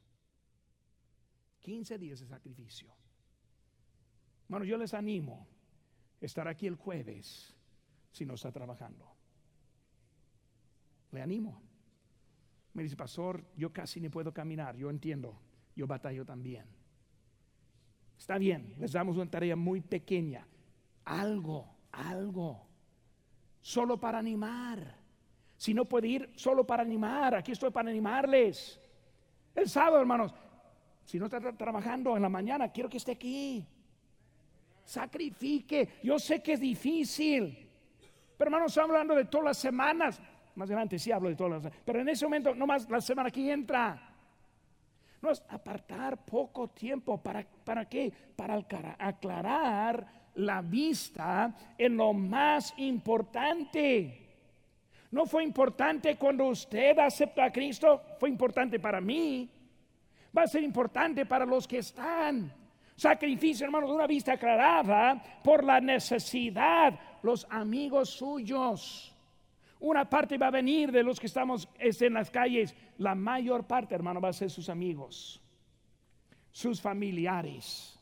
15 1.58 1.98
días 1.98 2.20
de 2.20 2.28
sacrificio. 2.28 2.94
Bueno, 4.46 4.64
yo 4.64 4.78
les 4.78 4.94
animo 4.94 5.48
a 6.22 6.24
estar 6.24 6.46
aquí 6.46 6.68
el 6.68 6.76
jueves 6.76 7.52
si 8.12 8.24
no 8.24 8.34
está 8.34 8.52
trabajando. 8.52 9.12
Le 11.10 11.22
animo. 11.22 11.60
Me 12.74 12.84
dice, 12.84 12.94
pastor, 12.94 13.44
yo 13.56 13.72
casi 13.72 14.00
ni 14.00 14.08
puedo 14.08 14.32
caminar. 14.32 14.76
Yo 14.76 14.88
entiendo, 14.88 15.36
yo 15.74 15.88
batallo 15.88 16.24
también. 16.24 16.66
Está 18.16 18.38
bien, 18.38 18.72
les 18.78 18.92
damos 18.92 19.16
una 19.16 19.28
tarea 19.28 19.56
muy 19.56 19.80
pequeña. 19.80 20.46
Algo 21.04 21.79
algo, 22.08 22.66
solo 23.60 23.98
para 23.98 24.18
animar. 24.18 25.00
Si 25.56 25.74
no 25.74 25.84
puede 25.84 26.08
ir, 26.08 26.32
solo 26.36 26.66
para 26.66 26.82
animar. 26.82 27.34
Aquí 27.34 27.52
estoy 27.52 27.70
para 27.70 27.90
animarles. 27.90 28.80
El 29.54 29.68
sábado, 29.68 30.00
hermanos, 30.00 30.32
Si 31.04 31.18
no 31.18 31.26
está 31.26 31.40
trabajando 31.40 32.14
en 32.16 32.22
la 32.22 32.28
mañana, 32.28 32.70
quiero 32.70 32.88
que 32.88 32.98
esté 32.98 33.12
aquí. 33.12 33.66
Sacrifique. 34.84 35.88
Yo 36.04 36.20
sé 36.20 36.40
que 36.40 36.52
es 36.52 36.60
difícil. 36.60 37.68
Pero 38.38 38.48
hermanos, 38.48 38.70
estamos 38.70 38.90
hablando 38.90 39.16
de 39.16 39.24
todas 39.24 39.46
las 39.46 39.58
semanas. 39.58 40.20
Más 40.54 40.68
adelante 40.68 40.98
sí 41.00 41.10
hablo 41.10 41.28
de 41.28 41.34
todas 41.34 41.64
las. 41.64 41.72
Pero 41.84 42.00
en 42.00 42.08
ese 42.08 42.24
momento, 42.26 42.54
no 42.54 42.64
más 42.64 42.88
la 42.88 43.00
semana 43.00 43.30
que 43.30 43.50
entra. 43.50 44.14
No 45.20 45.30
es 45.30 45.42
apartar 45.48 46.24
poco 46.24 46.68
tiempo. 46.68 47.20
¿Para, 47.20 47.44
para 47.64 47.88
qué? 47.88 48.12
Para 48.36 48.54
aclarar 48.98 50.19
la 50.34 50.62
vista 50.62 51.54
en 51.76 51.96
lo 51.96 52.12
más 52.12 52.74
importante. 52.78 54.20
No 55.10 55.26
fue 55.26 55.42
importante 55.42 56.16
cuando 56.16 56.46
usted 56.46 56.98
acepta 56.98 57.44
a 57.44 57.52
Cristo, 57.52 58.02
fue 58.18 58.28
importante 58.28 58.78
para 58.78 59.00
mí. 59.00 59.48
Va 60.36 60.42
a 60.42 60.46
ser 60.46 60.62
importante 60.62 61.26
para 61.26 61.44
los 61.44 61.66
que 61.66 61.78
están. 61.78 62.52
Sacrificio, 62.94 63.64
hermanos, 63.64 63.90
una 63.90 64.06
vista 64.06 64.34
aclarada 64.34 65.40
por 65.42 65.64
la 65.64 65.80
necesidad, 65.80 66.98
los 67.22 67.46
amigos 67.50 68.10
suyos. 68.10 69.12
Una 69.80 70.08
parte 70.08 70.36
va 70.36 70.48
a 70.48 70.50
venir 70.50 70.92
de 70.92 71.02
los 71.02 71.18
que 71.18 71.26
estamos 71.26 71.66
en 71.78 72.12
las 72.12 72.30
calles. 72.30 72.76
La 72.98 73.14
mayor 73.14 73.66
parte, 73.66 73.94
hermano, 73.94 74.20
va 74.20 74.28
a 74.28 74.34
ser 74.34 74.50
sus 74.50 74.68
amigos, 74.68 75.40
sus 76.52 76.80
familiares, 76.80 77.99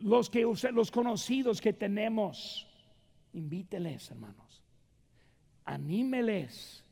los 0.00 0.30
que 0.30 0.42
los 0.72 0.90
conocidos 0.90 1.60
que 1.60 1.72
tenemos. 1.72 2.66
Invíteles, 3.32 4.10
hermanos. 4.10 4.64
Anímeles. 5.64 6.84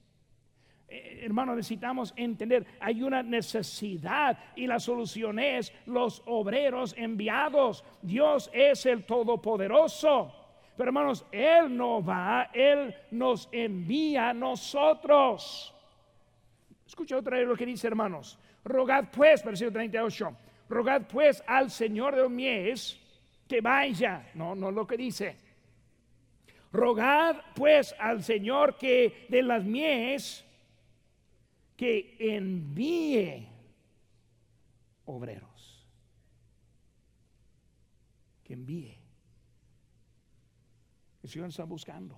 Eh, 0.88 1.22
hermano, 1.24 1.56
necesitamos 1.56 2.14
entender, 2.16 2.64
hay 2.78 3.02
una 3.02 3.22
necesidad 3.22 4.38
y 4.54 4.66
la 4.66 4.78
solución 4.78 5.38
es 5.38 5.72
los 5.86 6.22
obreros 6.26 6.94
enviados. 6.96 7.84
Dios 8.02 8.50
es 8.52 8.86
el 8.86 9.04
Todopoderoso. 9.04 10.32
Pero 10.76 10.90
hermanos, 10.90 11.24
Él 11.32 11.74
no 11.74 12.04
va, 12.04 12.50
Él 12.52 12.94
nos 13.10 13.48
envía 13.50 14.30
a 14.30 14.34
nosotros. 14.34 15.74
Escucha 16.86 17.16
otra 17.16 17.38
vez 17.38 17.48
lo 17.48 17.56
que 17.56 17.66
dice, 17.66 17.86
hermanos. 17.88 18.38
Rogad 18.62 19.06
pues, 19.10 19.42
versículo 19.44 19.72
38, 19.72 20.36
rogad 20.68 21.06
pues 21.06 21.42
al 21.46 21.70
Señor 21.70 22.14
de 22.14 22.22
los 22.22 22.30
mies 22.30 22.98
que 23.48 23.60
vaya. 23.60 24.30
No, 24.34 24.54
no 24.54 24.70
lo 24.70 24.86
que 24.86 24.96
dice. 24.96 25.36
Rogad 26.72 27.36
pues 27.54 27.94
al 27.98 28.22
Señor 28.22 28.76
que 28.76 29.26
de 29.28 29.42
las 29.42 29.64
mies 29.64 30.44
que 31.76 32.16
envíe 32.18 33.48
obreros. 35.04 35.86
Que 38.44 38.54
envíe. 38.54 38.98
El 41.22 41.30
Señor 41.30 41.48
está 41.48 41.64
buscando. 41.64 42.16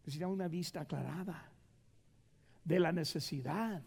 Necesitamos 0.00 0.34
una 0.34 0.48
vista 0.48 0.82
aclarada 0.82 1.50
de 2.64 2.80
la 2.80 2.92
necesidad 2.92 3.82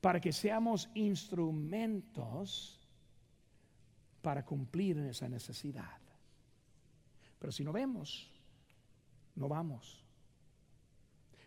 para 0.00 0.20
que 0.20 0.32
seamos 0.32 0.88
instrumentos 0.94 2.78
para 4.22 4.44
cumplir 4.44 4.98
esa 4.98 5.28
necesidad. 5.28 5.98
Pero 7.38 7.52
si 7.52 7.64
no 7.64 7.72
vemos, 7.72 8.30
no 9.34 9.48
vamos. 9.48 10.04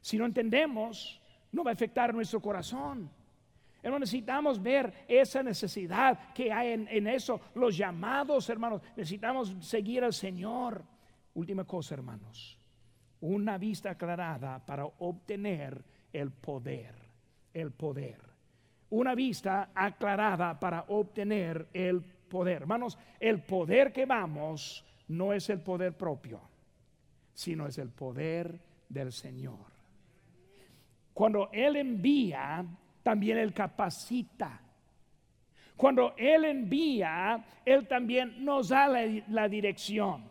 Si 0.01 0.17
no 0.17 0.25
entendemos, 0.25 1.21
no 1.51 1.63
va 1.63 1.71
a 1.71 1.73
afectar 1.73 2.13
nuestro 2.13 2.41
corazón. 2.41 3.09
No 3.83 3.99
necesitamos 3.99 4.61
ver 4.61 5.05
esa 5.07 5.41
necesidad 5.41 6.33
que 6.33 6.51
hay 6.51 6.73
en, 6.73 6.87
en, 6.87 7.07
eso. 7.07 7.41
Los 7.55 7.75
llamados, 7.75 8.49
hermanos, 8.49 8.81
necesitamos 8.95 9.55
seguir 9.59 10.03
al 10.03 10.13
Señor. 10.13 10.83
Última 11.33 11.63
cosa, 11.63 11.95
hermanos. 11.95 12.57
Una 13.21 13.57
vista 13.57 13.91
aclarada 13.91 14.63
para 14.65 14.85
obtener 14.85 15.83
el 16.13 16.31
poder. 16.31 16.95
El 17.53 17.71
poder. 17.71 18.30
Una 18.91 19.15
vista 19.15 19.71
aclarada 19.73 20.59
para 20.59 20.85
obtener 20.87 21.67
el 21.73 22.01
poder. 22.01 22.61
Hermanos, 22.61 22.97
el 23.19 23.41
poder 23.41 23.91
que 23.91 24.05
vamos 24.05 24.85
no 25.07 25.33
es 25.33 25.49
el 25.49 25.59
poder 25.59 25.97
propio, 25.97 26.39
sino 27.33 27.67
es 27.67 27.77
el 27.77 27.89
poder 27.89 28.59
del 28.87 29.11
Señor. 29.11 29.71
Cuando 31.13 31.49
Él 31.51 31.75
envía, 31.75 32.65
también 33.03 33.37
Él 33.37 33.53
capacita. 33.53 34.61
Cuando 35.75 36.13
Él 36.17 36.45
envía, 36.45 37.43
Él 37.65 37.87
también 37.87 38.43
nos 38.43 38.69
da 38.69 38.87
la, 38.87 39.47
dirección. 39.47 40.30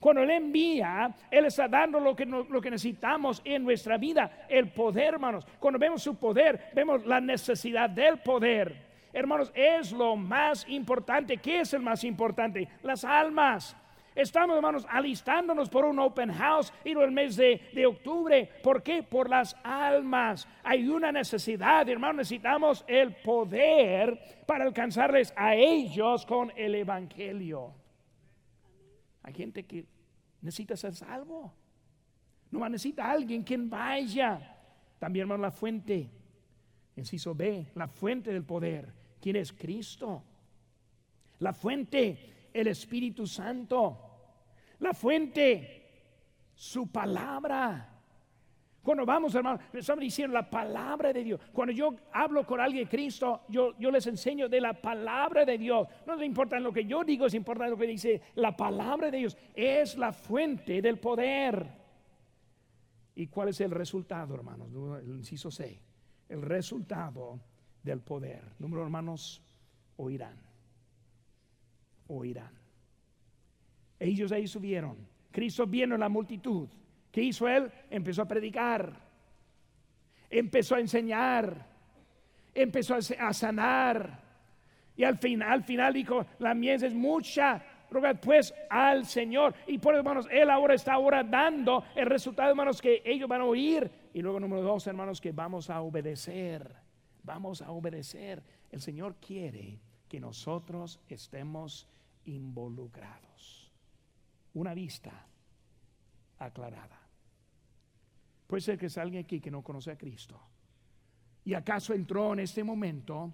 Cuando 0.00 0.22
Él 0.22 0.30
envía, 0.30 1.12
Él 1.30 1.46
está 1.46 1.66
dando 1.66 1.98
lo 1.98 2.14
que, 2.14 2.24
lo 2.24 2.60
que 2.60 2.70
necesitamos 2.70 3.42
en 3.44 3.64
nuestra 3.64 3.98
vida, 3.98 4.46
el 4.48 4.68
poder, 4.68 5.14
hermanos. 5.14 5.46
Cuando 5.58 5.78
vemos 5.78 6.02
su 6.02 6.16
poder, 6.16 6.70
vemos 6.74 7.04
la 7.04 7.20
necesidad 7.20 7.90
del 7.90 8.18
poder. 8.18 8.86
Hermanos, 9.12 9.50
es 9.54 9.90
lo 9.90 10.14
más 10.16 10.68
importante. 10.68 11.38
¿Qué 11.38 11.60
es 11.60 11.74
el 11.74 11.80
más 11.80 12.04
importante? 12.04 12.68
Las 12.82 13.04
almas. 13.04 13.76
Estamos, 14.14 14.56
hermanos, 14.56 14.84
alistándonos 14.90 15.68
por 15.68 15.84
un 15.84 15.98
open 16.00 16.32
house 16.32 16.72
y 16.84 16.90
el 16.90 17.12
mes 17.12 17.36
de, 17.36 17.86
octubre. 17.86 18.50
¿Por 18.62 18.82
qué? 18.82 19.02
Por 19.02 19.30
las 19.30 19.56
almas. 19.62 20.48
Hay 20.64 20.88
una 20.88 21.12
necesidad, 21.12 21.88
hermanos. 21.88 22.16
Necesitamos 22.16 22.84
el 22.88 23.14
poder 23.14 24.18
para 24.44 24.64
alcanzarles 24.64 25.32
a 25.36 25.54
ellos 25.54 26.26
con 26.26 26.52
el 26.56 26.74
Evangelio. 26.74 27.72
Hay 29.28 29.34
gente 29.34 29.66
que 29.66 29.84
necesita 30.40 30.74
ser 30.74 30.94
salvo. 30.94 31.52
No 32.50 32.66
necesita 32.66 33.10
alguien 33.10 33.42
quien 33.42 33.68
vaya. 33.68 34.56
También, 34.98 35.24
hermano, 35.24 35.42
la 35.42 35.50
fuente. 35.50 36.08
Inciso 36.96 37.34
B, 37.34 37.66
la 37.74 37.88
fuente 37.88 38.32
del 38.32 38.44
poder. 38.44 38.90
¿Quién 39.20 39.36
es 39.36 39.52
Cristo? 39.52 40.24
La 41.40 41.52
fuente, 41.52 42.48
el 42.54 42.68
Espíritu 42.68 43.26
Santo. 43.26 43.98
La 44.78 44.94
fuente, 44.94 45.90
su 46.54 46.90
palabra. 46.90 47.87
Cuando 48.82 49.04
vamos, 49.04 49.34
hermano, 49.34 49.58
estamos 49.72 50.00
diciendo 50.00 50.34
la 50.34 50.48
palabra 50.48 51.12
de 51.12 51.22
Dios. 51.22 51.40
Cuando 51.52 51.72
yo 51.72 51.94
hablo 52.12 52.46
con 52.46 52.60
alguien 52.60 52.84
de 52.84 52.90
Cristo, 52.90 53.42
yo, 53.48 53.76
yo 53.78 53.90
les 53.90 54.06
enseño 54.06 54.48
de 54.48 54.60
la 54.60 54.72
palabra 54.72 55.44
de 55.44 55.58
Dios. 55.58 55.88
No 56.06 56.16
le 56.16 56.24
importa 56.24 56.58
lo 56.58 56.72
que 56.72 56.84
yo 56.84 57.04
digo, 57.04 57.26
es 57.26 57.34
importante 57.34 57.70
lo 57.70 57.76
que 57.76 57.86
dice 57.86 58.22
la 58.36 58.56
palabra 58.56 59.10
de 59.10 59.18
Dios. 59.18 59.36
Es 59.54 59.98
la 59.98 60.12
fuente 60.12 60.80
del 60.80 60.98
poder. 60.98 61.66
¿Y 63.14 63.26
cuál 63.26 63.48
es 63.48 63.60
el 63.60 63.72
resultado, 63.72 64.34
hermanos? 64.34 64.70
El 65.02 65.16
inciso 65.16 65.50
C. 65.50 65.82
El 66.28 66.40
resultado 66.40 67.40
del 67.82 68.00
poder. 68.00 68.42
Número, 68.58 68.84
hermanos, 68.84 69.42
oirán. 69.96 70.38
Oirán. 72.06 72.52
Ellos 73.98 74.30
ahí 74.30 74.46
subieron. 74.46 74.96
Cristo 75.32 75.66
vino 75.66 75.94
en 75.94 76.00
la 76.00 76.08
multitud. 76.08 76.68
¿Qué 77.10 77.22
hizo 77.22 77.48
él? 77.48 77.70
Empezó 77.90 78.22
a 78.22 78.28
predicar. 78.28 78.92
Empezó 80.30 80.74
a 80.74 80.80
enseñar. 80.80 81.66
Empezó 82.54 82.96
a 82.96 83.32
sanar. 83.32 84.20
Y 84.96 85.04
al 85.04 85.18
final, 85.18 85.50
al 85.50 85.64
final 85.64 85.92
dijo, 85.92 86.26
la 86.38 86.54
mies 86.54 86.82
es 86.82 86.94
mucha. 86.94 87.62
Rogad 87.90 88.20
pues 88.20 88.52
al 88.68 89.06
Señor. 89.06 89.54
Y 89.66 89.78
por 89.78 89.94
hermanos, 89.94 90.26
Él 90.30 90.50
ahora 90.50 90.74
está 90.74 90.94
ahora 90.94 91.22
dando 91.22 91.84
el 91.94 92.06
resultado, 92.06 92.50
hermanos, 92.50 92.82
que 92.82 93.02
ellos 93.04 93.28
van 93.28 93.40
a 93.40 93.44
oír. 93.44 93.90
Y 94.12 94.20
luego 94.20 94.40
número 94.40 94.62
dos, 94.62 94.86
hermanos, 94.86 95.20
que 95.20 95.32
vamos 95.32 95.70
a 95.70 95.80
obedecer. 95.80 96.74
Vamos 97.22 97.62
a 97.62 97.70
obedecer. 97.70 98.42
El 98.70 98.80
Señor 98.80 99.16
quiere 99.16 99.78
que 100.08 100.20
nosotros 100.20 101.00
estemos 101.08 101.88
involucrados 102.24 103.72
una 104.54 104.74
vista 104.74 105.26
aclarada. 106.38 106.98
Puede 108.46 108.60
ser 108.62 108.78
que 108.78 108.88
alguien 108.98 109.24
aquí 109.24 109.40
que 109.40 109.50
no 109.50 109.62
conoce 109.62 109.90
a 109.90 109.98
Cristo. 109.98 110.40
¿Y 111.44 111.54
acaso 111.54 111.92
entró 111.92 112.32
en 112.32 112.40
este 112.40 112.64
momento 112.64 113.32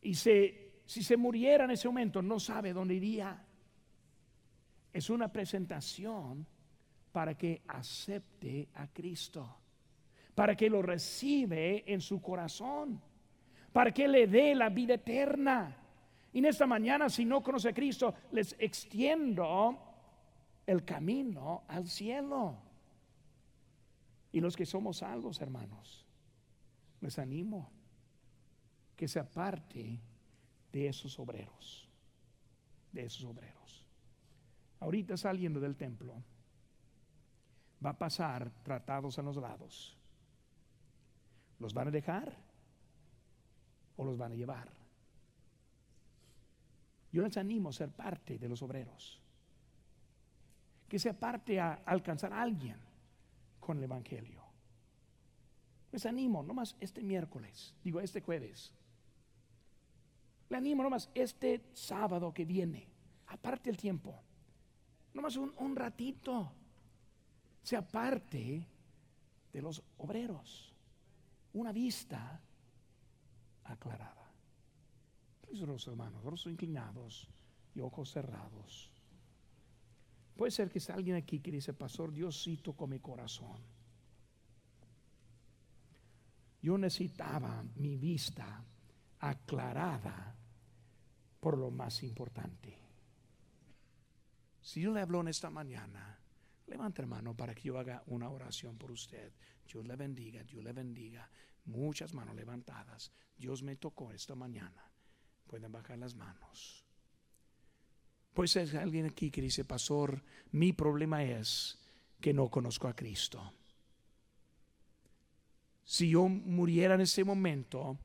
y 0.00 0.14
se, 0.14 0.80
si 0.86 1.02
se 1.02 1.16
muriera 1.16 1.64
en 1.64 1.70
ese 1.70 1.88
momento 1.88 2.22
no 2.22 2.40
sabe 2.40 2.72
dónde 2.72 2.94
iría? 2.94 3.44
Es 4.92 5.10
una 5.10 5.30
presentación 5.30 6.46
para 7.12 7.36
que 7.36 7.62
acepte 7.68 8.68
a 8.74 8.88
Cristo, 8.88 9.58
para 10.34 10.56
que 10.56 10.68
lo 10.68 10.82
recibe 10.82 11.84
en 11.86 12.00
su 12.00 12.20
corazón, 12.20 13.00
para 13.72 13.92
que 13.92 14.08
le 14.08 14.26
dé 14.26 14.54
la 14.54 14.68
vida 14.68 14.94
eterna. 14.94 15.76
Y 16.32 16.38
en 16.38 16.46
esta 16.46 16.66
mañana, 16.66 17.08
si 17.08 17.24
no 17.24 17.42
conoce 17.42 17.68
a 17.68 17.74
Cristo, 17.74 18.14
les 18.32 18.56
extiendo 18.58 19.83
el 20.66 20.84
camino 20.84 21.64
al 21.68 21.88
cielo. 21.88 22.58
Y 24.32 24.40
los 24.40 24.56
que 24.56 24.66
somos 24.66 24.98
salvos, 24.98 25.40
hermanos, 25.40 26.06
les 27.00 27.18
animo. 27.18 27.70
que 28.96 29.08
se 29.08 29.18
aparte 29.18 30.00
de 30.70 30.86
esos 30.86 31.18
obreros, 31.18 31.88
de 32.92 33.04
esos 33.04 33.24
obreros. 33.24 33.88
Ahorita 34.78 35.16
saliendo 35.16 35.58
del 35.58 35.74
templo, 35.74 36.22
va 37.84 37.90
a 37.90 37.98
pasar 37.98 38.52
tratados 38.62 39.18
a 39.18 39.22
los 39.22 39.36
lados. 39.36 39.96
¿Los 41.58 41.74
van 41.74 41.88
a 41.88 41.90
dejar 41.90 42.36
o 43.96 44.04
los 44.04 44.16
van 44.16 44.30
a 44.30 44.36
llevar? 44.36 44.70
Yo 47.10 47.22
les 47.22 47.36
animo 47.36 47.70
a 47.70 47.72
ser 47.72 47.90
parte 47.90 48.38
de 48.38 48.48
los 48.48 48.62
obreros. 48.62 49.23
Que 50.94 51.00
sea 51.00 51.18
parte 51.18 51.58
a 51.58 51.82
alcanzar 51.86 52.32
a 52.32 52.40
alguien 52.40 52.76
con 53.58 53.78
el 53.78 53.82
Evangelio. 53.82 54.44
Les 55.90 56.06
animo, 56.06 56.40
nomás 56.44 56.76
este 56.78 57.02
miércoles, 57.02 57.74
digo 57.82 57.98
este 57.98 58.20
jueves. 58.20 58.72
Le 60.50 60.56
animo 60.56 60.84
nomás 60.84 61.10
este 61.12 61.64
sábado 61.72 62.32
que 62.32 62.44
viene, 62.44 62.86
aparte 63.26 63.70
el 63.70 63.76
tiempo. 63.76 64.22
Nomás 65.14 65.34
un, 65.34 65.52
un 65.58 65.74
ratito. 65.74 66.52
Sea 67.64 67.82
parte 67.82 68.64
de 69.52 69.62
los 69.62 69.82
obreros. 69.98 70.72
Una 71.54 71.72
vista 71.72 72.40
aclarada. 73.64 74.30
Los 75.50 75.88
hermanos, 75.88 76.22
rostros 76.22 76.52
inclinados 76.52 77.28
y 77.74 77.80
ojos 77.80 78.12
cerrados. 78.12 78.93
Puede 80.36 80.50
ser 80.50 80.68
que 80.68 80.78
esté 80.78 80.92
alguien 80.92 81.16
aquí 81.16 81.40
que 81.40 81.50
dice, 81.50 81.72
Pastor, 81.74 82.12
Diosito 82.12 82.72
con 82.74 82.90
mi 82.90 82.98
corazón. 82.98 83.58
Yo 86.60 86.76
necesitaba 86.78 87.62
mi 87.76 87.96
vista 87.96 88.64
aclarada 89.20 90.34
por 91.38 91.58
lo 91.58 91.70
más 91.70 92.02
importante. 92.02 92.78
Si 94.60 94.80
yo 94.80 94.92
le 94.92 95.02
hablo 95.02 95.20
en 95.20 95.28
esta 95.28 95.50
mañana, 95.50 96.18
levante 96.66 97.02
hermano 97.02 97.36
para 97.36 97.54
que 97.54 97.68
yo 97.68 97.78
haga 97.78 98.02
una 98.06 98.30
oración 98.30 98.78
por 98.78 98.90
usted. 98.90 99.32
Dios 99.70 99.86
le 99.86 99.94
bendiga, 99.94 100.42
Dios 100.42 100.64
le 100.64 100.72
bendiga. 100.72 101.30
Muchas 101.66 102.14
manos 102.14 102.34
levantadas. 102.34 103.12
Dios 103.36 103.62
me 103.62 103.76
tocó 103.76 104.10
esta 104.12 104.34
mañana. 104.34 104.90
Pueden 105.46 105.70
bajar 105.70 105.98
las 105.98 106.14
manos. 106.14 106.83
Pues 108.34 108.56
hay 108.56 108.68
alguien 108.76 109.06
aquí 109.06 109.30
que 109.30 109.40
dice, 109.40 109.64
pastor, 109.64 110.20
mi 110.50 110.72
problema 110.72 111.22
es 111.22 111.78
que 112.20 112.34
no 112.34 112.48
conozco 112.48 112.88
a 112.88 112.96
Cristo. 112.96 113.52
Si 115.84 116.10
yo 116.10 116.28
muriera 116.28 116.96
en 116.96 117.02
ese 117.02 117.22
momento, 117.22 117.96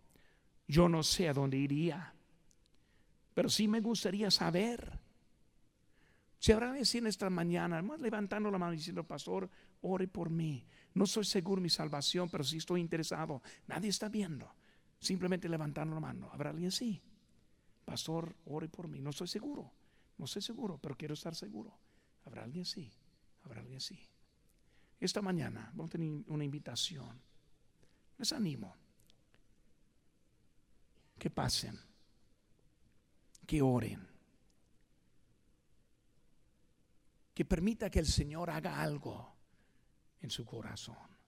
yo 0.68 0.88
no 0.88 1.02
sé 1.02 1.28
a 1.30 1.34
dónde 1.34 1.58
iría. 1.58 2.14
Pero 3.34 3.50
sí 3.50 3.68
me 3.68 3.82
gustaría 3.82 4.30
saber. 4.30 5.00
Si 6.38 6.52
habrá 6.52 6.74
decir 6.74 7.06
esta 7.08 7.30
mañana, 7.32 7.82
más 7.82 8.00
levantando 8.00 8.52
la 8.52 8.60
mano 8.60 8.74
y 8.74 8.78
diciendo, 8.78 9.04
pastor, 9.04 9.50
ore 9.82 10.08
por 10.08 10.30
mí. 10.30 10.64
No 10.94 11.08
soy 11.08 11.26
seguro 11.26 11.60
de 11.60 11.64
mi 11.64 11.70
salvación, 11.70 12.30
pero 12.30 12.44
sí 12.44 12.58
estoy 12.58 12.82
interesado. 12.82 13.42
Nadie 13.68 13.90
está 13.90 14.10
viendo. 14.10 14.54
Simplemente 15.00 15.50
levantando 15.50 15.96
la 15.96 16.02
mano. 16.02 16.30
¿Habrá 16.32 16.52
alguien 16.52 16.68
así? 16.68 17.02
Pastor, 17.84 18.36
ore 18.46 18.68
por 18.68 18.88
mí. 18.88 19.02
No 19.02 19.10
estoy 19.10 19.28
seguro. 19.28 19.79
No 20.20 20.26
estoy 20.26 20.42
seguro, 20.42 20.78
pero 20.78 20.96
quiero 20.96 21.14
estar 21.14 21.34
seguro. 21.34 21.74
¿Habrá 22.26 22.44
alguien 22.44 22.64
así? 22.64 22.92
¿Habrá 23.44 23.62
alguien 23.62 23.78
así? 23.78 23.98
Esta 25.00 25.22
mañana 25.22 25.72
vamos 25.74 25.90
a 25.90 25.94
tener 25.94 26.24
una 26.28 26.44
invitación. 26.44 27.20
Les 28.18 28.34
animo. 28.34 28.76
Que 31.18 31.30
pasen. 31.30 31.80
Que 33.48 33.62
oren. 33.62 34.06
Que 37.34 37.46
permita 37.46 37.90
que 37.90 38.00
el 38.00 38.08
Señor 38.08 38.50
haga 38.50 38.82
algo 38.82 39.34
en 40.20 40.30
su 40.30 40.46
corazón. 40.46 41.19